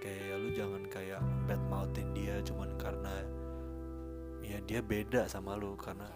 Kayak 0.00 0.36
lu 0.40 0.48
jangan 0.56 0.82
kayak 0.88 1.20
bad 1.44 1.60
mouthin 1.68 2.08
dia 2.16 2.40
cuman 2.42 2.72
karena 2.80 3.14
ya 4.40 4.58
dia 4.64 4.80
beda 4.82 5.28
sama 5.30 5.54
lu 5.54 5.76
karena 5.78 6.08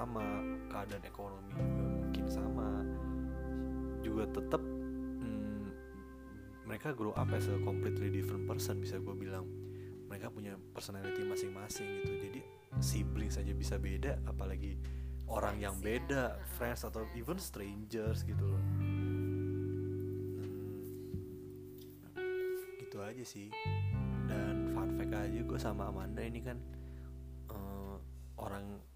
sama 0.00 0.24
keadaan 0.72 1.04
ekonomi 1.04 1.52
juga 1.60 1.84
mungkin 1.84 2.24
sama. 2.32 2.68
Juga 4.00 4.24
tetap 4.32 4.64
mm, 5.20 5.64
mereka 6.64 6.96
grow 6.96 7.12
up 7.12 7.28
as 7.36 7.52
a 7.52 7.60
completely 7.60 8.08
different 8.08 8.48
person 8.48 8.80
bisa 8.80 8.96
gue 8.96 9.12
bilang. 9.12 9.44
Mereka 10.08 10.32
punya 10.32 10.56
personality 10.72 11.20
masing-masing 11.22 12.00
gitu. 12.00 12.16
Jadi 12.16 12.40
siblings 12.80 13.36
aja 13.36 13.52
bisa 13.52 13.76
beda 13.76 14.24
apalagi 14.24 14.80
orang 15.28 15.60
yang 15.60 15.76
ya. 15.78 15.84
beda 15.84 16.40
friends 16.56 16.80
atau 16.88 17.04
even 17.12 17.36
strangers 17.36 18.24
gitu 18.24 18.40
loh. 18.40 18.62
Hmm, 22.16 22.80
itu 22.80 22.96
aja 23.04 23.24
sih. 23.28 23.52
Dan 24.24 24.72
fun 24.72 24.96
fact 24.96 25.12
aja 25.12 25.40
gue 25.44 25.58
sama 25.60 25.92
Amanda 25.92 26.24
ini 26.24 26.40
kan 26.40 26.56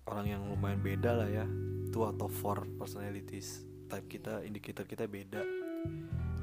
orang 0.09 0.27
yang 0.29 0.43
lumayan 0.45 0.81
beda 0.81 1.11
lah 1.17 1.29
ya. 1.29 1.47
Two 1.93 2.05
of 2.05 2.33
four 2.43 2.67
personalities 2.77 3.63
type 3.89 4.05
kita 4.11 4.43
indicator 4.45 4.85
kita 4.85 5.07
beda. 5.07 5.41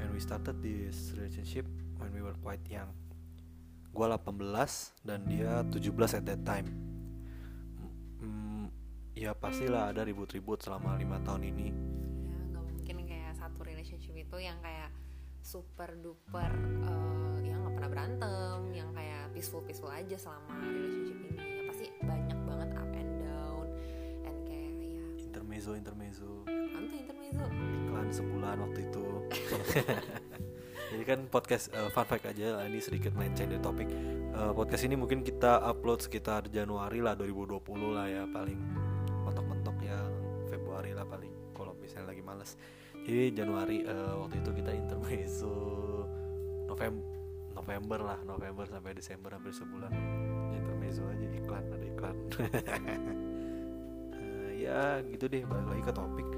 And 0.02 0.10
we 0.10 0.20
started 0.24 0.64
this 0.64 1.14
relationship 1.14 1.68
when 2.02 2.10
we 2.16 2.24
were 2.24 2.38
quite 2.42 2.64
young. 2.66 2.90
Gue 3.92 4.08
18 4.08 5.04
dan 5.04 5.20
dia 5.28 5.62
17 5.68 6.18
at 6.18 6.24
that 6.26 6.42
time. 6.48 6.68
Hmm, 8.24 8.72
ya 9.14 9.36
pastilah 9.36 9.92
ada 9.92 10.08
ribut-ribut 10.08 10.64
selama 10.64 10.96
lima 10.96 11.20
tahun 11.22 11.52
ini. 11.52 11.68
Ya 12.26 12.40
nggak 12.56 12.64
mungkin 12.64 12.96
kayak 13.06 13.34
satu 13.36 13.62
relationship 13.68 14.16
itu 14.16 14.38
yang 14.40 14.58
kayak 14.64 14.90
super 15.42 15.92
duper 16.00 16.50
eh, 16.88 17.52
yang 17.52 17.68
nggak 17.68 17.74
pernah 17.78 17.90
berantem 17.92 18.58
yang 18.72 18.90
kayak 18.96 19.34
peaceful 19.36 19.62
peaceful 19.66 19.92
aja 19.92 20.16
selama 20.16 20.56
relationship 20.64 21.18
ini. 21.30 21.38
Ya 21.38 21.62
pasti 21.68 21.86
banyak 22.00 22.41
intermezzo 25.70 25.78
intermezzo. 25.78 26.30
Intermezzo. 27.30 27.46
Iklan 27.86 28.08
sebulan 28.10 28.58
waktu 28.66 28.80
itu. 28.90 29.06
Jadi 30.92 31.04
kan 31.08 31.20
podcast 31.30 31.70
eh, 31.72 31.90
fun 31.94 32.04
fact 32.04 32.26
aja 32.34 32.66
ini 32.66 32.82
sedikit 32.82 33.14
melenceng 33.14 33.48
dari 33.48 33.62
topik 33.62 33.88
Eh, 34.32 34.54
podcast 34.56 34.88
ini 34.88 34.96
mungkin 34.96 35.28
kita 35.28 35.60
upload 35.60 36.08
sekitar 36.08 36.48
Januari 36.48 37.04
lah 37.04 37.20
2020 37.20 37.62
lah 37.92 38.08
ya 38.08 38.24
paling 38.32 38.56
mentok-mentok 39.28 39.76
yang 39.84 40.08
Februari 40.48 40.96
lah 40.96 41.04
paling 41.04 41.30
kalau 41.52 41.76
misalnya 41.78 42.16
lagi 42.16 42.24
males. 42.24 42.56
Jadi 42.96 43.38
Januari 43.38 43.84
eh, 43.84 44.14
waktu 44.18 44.40
itu 44.40 44.52
kita 44.56 44.72
intermezzo 44.74 45.54
November 46.66 47.06
November 47.52 48.00
lah 48.02 48.20
November 48.24 48.66
sampai 48.66 48.96
Desember 48.96 49.36
hampir 49.36 49.52
sebulan. 49.52 49.92
Intermezzo 50.56 51.04
aja 51.06 51.28
iklan 51.28 51.64
ada 51.70 51.86
iklan 51.86 52.16
ya 54.62 55.02
gitu 55.10 55.26
deh 55.26 55.42
balik 55.50 55.68
lagi 55.74 55.84
ke 55.90 55.94
topik. 55.94 56.30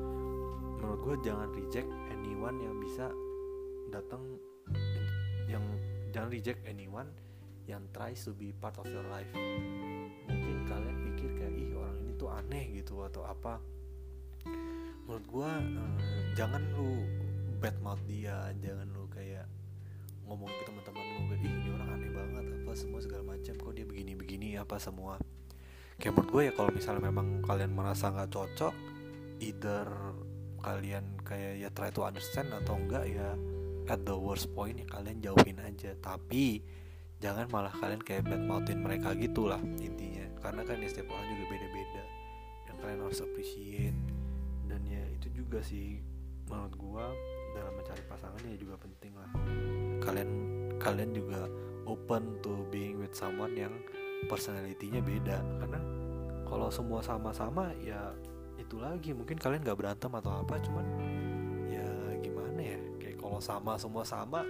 Menurut 0.80 1.00
gue 1.04 1.16
jangan 1.28 1.50
reject 1.52 1.90
anyone 2.12 2.58
yang 2.64 2.76
bisa 2.80 3.12
datang 3.92 4.24
yang 5.52 5.64
jangan 6.16 6.30
reject 6.32 6.60
anyone 6.64 7.12
yang 7.68 7.84
tries 7.92 8.24
to 8.24 8.32
be 8.36 8.56
part 8.56 8.76
of 8.80 8.88
your 8.88 9.04
life. 9.12 9.28
Mungkin 10.28 10.68
kalian 10.68 10.98
pikir 11.12 11.30
kayak 11.36 11.54
ih 11.56 11.76
orang 11.76 11.96
ini 12.00 12.12
tuh 12.16 12.30
aneh 12.32 12.66
gitu 12.76 13.04
atau 13.04 13.28
apa. 13.28 13.60
Menurut 15.04 15.26
gue 15.28 15.50
eh, 15.80 16.24
jangan 16.40 16.64
lu 16.80 17.04
bad 17.60 17.76
mouth 17.80 18.04
dia 18.08 18.52
jangan 18.60 18.88
lu 18.92 19.08
kayak 19.08 19.48
ngomongin 20.28 20.56
ke 20.56 20.64
teman-teman 20.68 21.04
lu 21.16 21.22
kayak, 21.32 21.44
ih 21.44 21.52
ini 21.52 21.70
orang 21.76 21.90
aneh 21.96 22.12
banget 22.12 22.46
apa 22.60 22.72
semua 22.76 23.00
segala 23.00 23.24
macam 23.36 23.54
kok 23.56 23.74
dia 23.76 23.86
begini-begini 23.88 24.48
apa 24.60 24.76
semua 24.80 25.16
kayak 26.02 26.14
menurut 26.18 26.30
gue 26.32 26.42
ya 26.50 26.54
kalau 26.56 26.72
misalnya 26.74 27.04
memang 27.10 27.42
kalian 27.46 27.72
merasa 27.74 28.10
nggak 28.10 28.32
cocok 28.34 28.74
either 29.44 29.88
kalian 30.64 31.04
kayak 31.28 31.60
ya 31.60 31.70
try 31.76 31.92
to 31.92 32.08
understand 32.08 32.48
atau 32.56 32.80
enggak 32.80 33.04
ya 33.12 33.36
at 33.92 34.00
the 34.08 34.16
worst 34.16 34.48
point 34.56 34.80
ya 34.80 34.88
kalian 34.88 35.20
jauhin 35.20 35.60
aja. 35.60 35.92
Tapi 36.00 36.64
jangan 37.20 37.52
malah 37.52 37.74
kalian 37.76 38.00
kayak 38.00 38.28
bad 38.28 38.44
mouthin 38.44 38.80
mereka 38.80 39.12
gitulah 39.16 39.60
intinya. 39.80 40.24
Karena 40.40 40.64
kan 40.64 40.80
ya 40.80 40.88
setiap 40.88 41.12
orang 41.12 41.28
juga 41.36 41.46
beda-beda. 41.52 42.04
Dan 42.68 42.76
kalian 42.80 43.00
harus 43.04 43.20
appreciate. 43.20 43.98
Dan 44.72 44.82
ya 44.88 45.04
itu 45.12 45.28
juga 45.36 45.60
sih 45.60 46.00
menurut 46.48 46.76
gua 46.80 47.06
dalam 47.54 47.74
mencari 47.76 48.04
pasangan 48.08 48.42
ya 48.48 48.56
juga 48.56 48.76
penting 48.80 49.14
lah. 49.20 49.30
Kalian 50.00 50.32
kalian 50.80 51.12
juga 51.12 51.48
open 51.84 52.40
to 52.40 52.64
being 52.72 53.00
with 53.00 53.12
someone 53.12 53.52
yang 53.56 53.72
personality-nya 54.28 55.02
beda. 55.04 55.38
Karena 55.62 55.80
kalau 56.48 56.70
semua 56.70 57.02
sama-sama 57.02 57.74
ya 57.82 58.14
itu 58.58 58.78
lagi. 58.78 59.12
Mungkin 59.12 59.38
kalian 59.42 59.62
nggak 59.66 59.80
berantem 59.80 60.12
atau 60.14 60.32
apa 60.44 60.60
cuman 60.62 60.86
ya 61.70 61.88
gimana 62.22 62.62
ya? 62.62 62.80
Kayak 63.02 63.18
kalau 63.22 63.40
sama 63.42 63.74
semua 63.78 64.04
sama. 64.06 64.42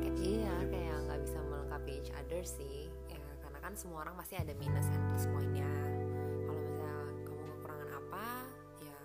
Kayak 0.00 0.16
iya. 0.18 0.54
kayak 0.68 0.96
nggak 1.08 1.20
bisa 1.24 1.38
melengkapi 1.44 1.90
each 2.00 2.12
other 2.16 2.42
sih. 2.42 2.88
Ya 3.12 3.20
karena 3.44 3.58
kan 3.60 3.72
semua 3.76 4.08
orang 4.08 4.16
pasti 4.16 4.34
ada 4.40 4.52
minus 4.56 4.88
and 4.88 5.04
plus 5.12 5.24
pointnya. 5.28 5.70
Kalau 6.48 6.60
misalnya 6.64 7.22
kamu 7.28 7.42
kekurangan 7.56 7.90
apa 7.92 8.26
ya 8.80 8.98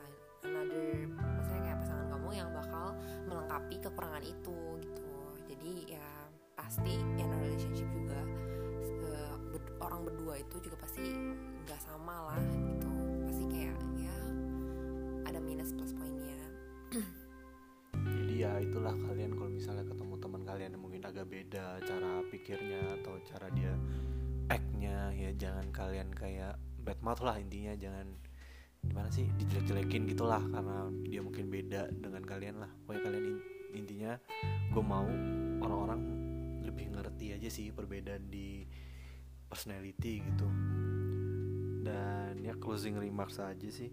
another 0.47 0.87
maksudnya 1.11 1.61
kayak 1.63 1.77
pasangan 1.83 2.07
kamu 2.11 2.29
yang 2.35 2.49
bakal 2.55 2.87
melengkapi 3.27 3.75
kekurangan 3.83 4.23
itu 4.23 4.59
gitu. 4.83 5.11
Jadi 5.47 5.73
ya 5.95 6.26
pasti 6.57 6.97
in 6.97 7.29
a 7.29 7.37
relationship 7.37 7.87
juga 7.93 8.19
eh, 9.07 9.35
orang 9.79 10.01
berdua 10.03 10.41
itu 10.41 10.55
juga 10.65 10.81
pasti 10.81 11.05
nggak 11.63 11.79
sama 11.79 12.33
lah 12.33 12.41
gitu. 12.41 12.89
Pasti 13.29 13.43
kayak 13.47 13.77
ya 13.95 14.17
ada 15.29 15.39
minus 15.39 15.71
plus 15.71 15.93
pointnya 15.93 16.35
jadi 18.07 18.33
ya 18.39 18.51
itulah 18.63 18.95
kalian 18.95 19.35
kalau 19.35 19.51
misalnya 19.51 19.83
ketemu 19.83 20.13
teman 20.21 20.41
kalian 20.47 20.71
yang 20.73 20.83
mungkin 20.83 21.03
agak 21.03 21.27
beda 21.27 21.81
cara 21.83 22.11
pikirnya 22.31 22.81
atau 23.01 23.19
cara 23.27 23.47
dia 23.51 23.73
act-nya 24.47 25.11
ya 25.11 25.29
jangan 25.35 25.67
kalian 25.75 26.09
kayak 26.15 26.55
bad 26.81 26.99
mouth 27.03 27.19
lah 27.19 27.35
intinya 27.35 27.75
jangan 27.75 28.07
gimana 28.87 29.11
sih 29.11 29.27
dijelek-jelekin 29.35 30.07
gitulah 30.07 30.39
karena 30.39 30.87
dia 31.03 31.19
mungkin 31.19 31.51
beda 31.51 31.91
dengan 31.91 32.23
kalian 32.23 32.63
lah. 32.63 32.71
Pokoknya 32.87 33.01
kalian 33.03 33.25
in- 33.27 33.45
intinya 33.83 34.11
gue 34.71 34.83
mau 34.83 35.03
orang-orang 35.59 35.99
lebih 36.67 36.91
ngerti 36.91 37.33
aja 37.33 37.49
sih 37.49 37.71
perbedaan 37.71 38.27
di 38.27 38.67
personality 39.47 40.21
gitu. 40.21 40.47
Dan 41.87 42.43
ya 42.43 42.53
closing 42.59 42.99
remarks 42.99 43.39
aja 43.39 43.69
sih. 43.71 43.87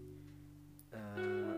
Eh, 0.91 1.55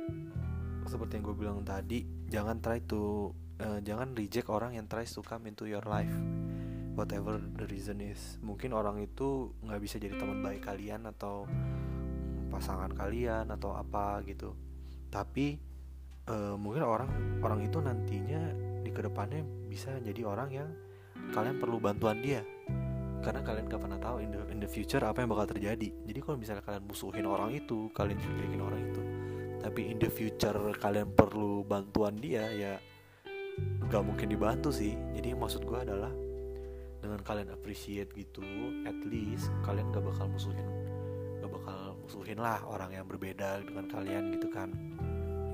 seperti 0.87 1.19
yang 1.19 1.25
gue 1.27 1.37
bilang 1.37 1.59
tadi 1.67 2.05
jangan 2.29 2.61
try 2.61 2.79
to 2.85 3.33
eh, 3.57 3.81
jangan 3.81 4.13
reject 4.13 4.47
orang 4.47 4.77
yang 4.77 4.85
tries 4.85 5.11
to 5.11 5.25
come 5.25 5.49
into 5.49 5.65
your 5.65 5.83
life. 5.89 6.13
Whatever 6.97 7.37
the 7.37 7.65
reason 7.69 8.01
is. 8.01 8.41
Mungkin 8.41 8.73
orang 8.73 9.01
itu 9.01 9.53
nggak 9.61 9.81
bisa 9.81 10.01
jadi 10.01 10.17
teman 10.17 10.41
baik 10.41 10.65
kalian 10.65 11.05
atau 11.05 11.45
pasangan 12.49 12.89
kalian 12.93 13.53
atau 13.53 13.77
apa 13.77 14.25
gitu. 14.25 14.57
Tapi 15.13 15.61
uh, 16.25 16.55
mungkin 16.57 16.83
orang 16.83 17.09
orang 17.41 17.61
itu 17.61 17.77
nantinya 17.79 18.41
di 18.81 18.89
ke 18.89 19.01
depannya 19.03 19.43
bisa 19.67 19.99
jadi 20.01 20.21
orang 20.25 20.49
yang 20.49 20.69
kalian 21.31 21.57
perlu 21.57 21.77
bantuan 21.81 22.19
dia. 22.19 22.41
Karena 23.23 23.41
kalian 23.43 23.65
gak 23.67 23.81
pernah 23.81 23.99
tahu 23.99 24.23
in 24.23 24.29
the, 24.31 24.41
in 24.53 24.59
the 24.61 24.69
future 24.69 25.03
apa 25.03 25.25
yang 25.25 25.29
bakal 25.33 25.57
terjadi. 25.57 25.89
Jadi 25.89 26.19
kalau 26.21 26.37
misalnya 26.39 26.63
kalian 26.63 26.85
musuhin 26.85 27.25
orang 27.27 27.49
itu 27.55 27.89
kalian 27.91 28.17
jelekin 28.21 28.61
orang 28.61 28.81
itu. 28.93 29.01
Tapi 29.57 29.81
in 29.89 29.97
the 29.97 30.07
future 30.07 30.59
kalian 30.77 31.11
perlu 31.11 31.65
bantuan 31.65 32.15
dia 32.15 32.45
ya 32.53 32.73
nggak 33.89 34.03
mungkin 34.05 34.27
dibantu 34.29 34.69
sih. 34.69 34.95
Jadi 35.17 35.33
maksud 35.33 35.65
gue 35.65 35.75
adalah 35.75 36.13
dengan 37.01 37.21
kalian 37.21 37.53
appreciate 37.53 38.09
gitu 38.17 38.41
at 38.83 38.97
least 39.05 39.53
kalian 39.61 39.87
gak 39.93 40.01
bakal 40.01 40.25
musuhin 40.27 40.65
gak 41.39 41.51
bakal 41.53 41.93
musuhin 42.01 42.37
lah 42.41 42.59
orang 42.65 42.91
yang 42.91 43.05
berbeda 43.05 43.61
dengan 43.63 43.85
kalian 43.87 44.33
gitu 44.35 44.49
kan. 44.49 44.73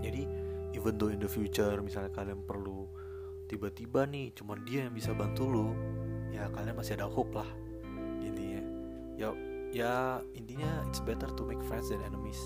Jadi 0.01 0.25
even 0.73 0.97
though 0.97 1.11
in 1.11 1.19
the 1.21 1.29
future 1.29 1.77
misalnya 1.83 2.11
kalian 2.11 2.41
perlu 2.43 2.87
tiba-tiba 3.53 4.09
nih 4.09 4.33
cuman 4.33 4.65
dia 4.65 4.89
yang 4.89 4.97
bisa 4.97 5.13
bantu 5.13 5.45
lo 5.45 5.77
ya 6.33 6.49
kalian 6.49 6.73
masih 6.73 6.97
ada 6.97 7.05
hope 7.05 7.37
lah 7.37 7.45
intinya. 8.25 8.61
Ya 9.13 9.29
ya 9.69 9.93
intinya 10.33 10.81
it's 10.89 10.97
better 11.05 11.29
to 11.37 11.45
make 11.45 11.61
friends 11.69 11.93
than 11.93 12.01
enemies. 12.01 12.41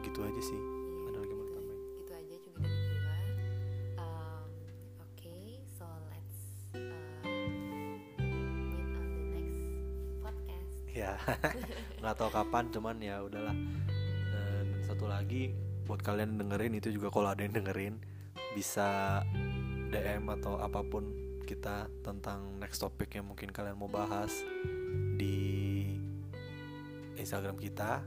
Gitu 0.00 0.16
aja 0.24 0.40
sih. 0.40 0.56
Iya, 0.56 1.12
ada 1.12 1.18
lagi 1.20 1.34
mau 1.36 1.44
tambahin 1.44 2.08
aja 2.08 2.36
juga 2.40 2.58
dari 2.64 2.80
gua. 2.88 3.16
Um, 4.00 4.48
oke 5.04 5.36
so 5.76 5.84
let's 6.08 6.40
uh, 6.72 7.20
meet 8.16 8.92
on 8.96 9.08
the 9.12 9.24
next 9.28 9.68
podcast. 10.24 10.72
Ya 10.88 11.20
nggak 12.00 12.14
tahu 12.16 12.30
kapan 12.32 12.64
cuman 12.72 12.96
ya 12.96 13.20
udahlah. 13.20 13.56
Dan 14.32 14.64
satu 14.88 15.04
lagi 15.04 15.52
buat 15.84 16.00
kalian 16.00 16.40
dengerin 16.40 16.80
itu 16.80 16.88
juga 16.88 17.12
kalau 17.12 17.28
ada 17.28 17.44
yang 17.44 17.52
dengerin 17.52 18.00
bisa 18.56 19.20
DM 19.92 20.24
atau 20.40 20.56
apa 20.56 20.80
pun 20.80 21.12
kita 21.44 21.92
tentang 22.00 22.56
next 22.56 22.80
topic 22.80 23.12
yang 23.12 23.28
mungkin 23.28 23.52
kalian 23.52 23.76
mau 23.76 23.92
bahas 23.92 24.32
di 25.20 25.84
Instagram 27.20 27.60
kita. 27.60 28.00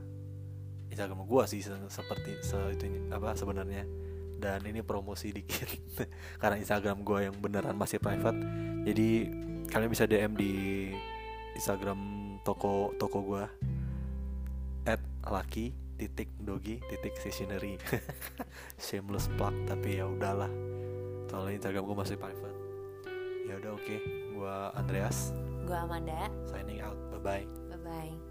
Instagram 0.90 1.22
gua 1.26 1.46
sih 1.46 1.62
se- 1.62 1.90
seperti 1.90 2.42
se 2.42 2.58
itu 2.74 2.90
apa 3.14 3.38
sebenarnya. 3.38 3.86
Dan 4.36 4.66
ini 4.66 4.82
promosi 4.82 5.30
dikit 5.30 5.70
karena 6.42 6.58
Instagram 6.58 7.06
gua 7.06 7.22
yang 7.22 7.38
beneran 7.38 7.78
masih 7.78 8.02
private. 8.02 8.36
Jadi 8.82 9.30
kalian 9.70 9.90
bisa 9.90 10.10
DM 10.10 10.34
di 10.34 10.52
Instagram 11.54 11.98
toko 12.42 12.90
toko 12.98 13.18
gua 13.22 13.46
at 14.86 15.02
laki 15.22 15.70
titik 15.96 16.34
dogi 16.42 16.82
titik 16.90 17.14
stationery. 17.22 17.78
Shameless 18.82 19.30
plug 19.38 19.54
tapi 19.70 20.02
ya 20.02 20.10
udahlah 20.10 20.50
soalnya 21.30 21.58
Instagram 21.58 21.82
gua 21.86 21.96
masih 22.02 22.16
private. 22.18 22.56
Ya 23.46 23.54
udah 23.62 23.72
oke. 23.78 23.96
Gua 24.34 24.54
Andreas. 24.74 25.30
Gua 25.66 25.86
Amanda. 25.86 26.30
Signing 26.46 26.82
out. 26.82 26.98
Bye 27.10 27.22
bye 27.22 27.44
bye 27.70 27.80
bye 27.82 28.25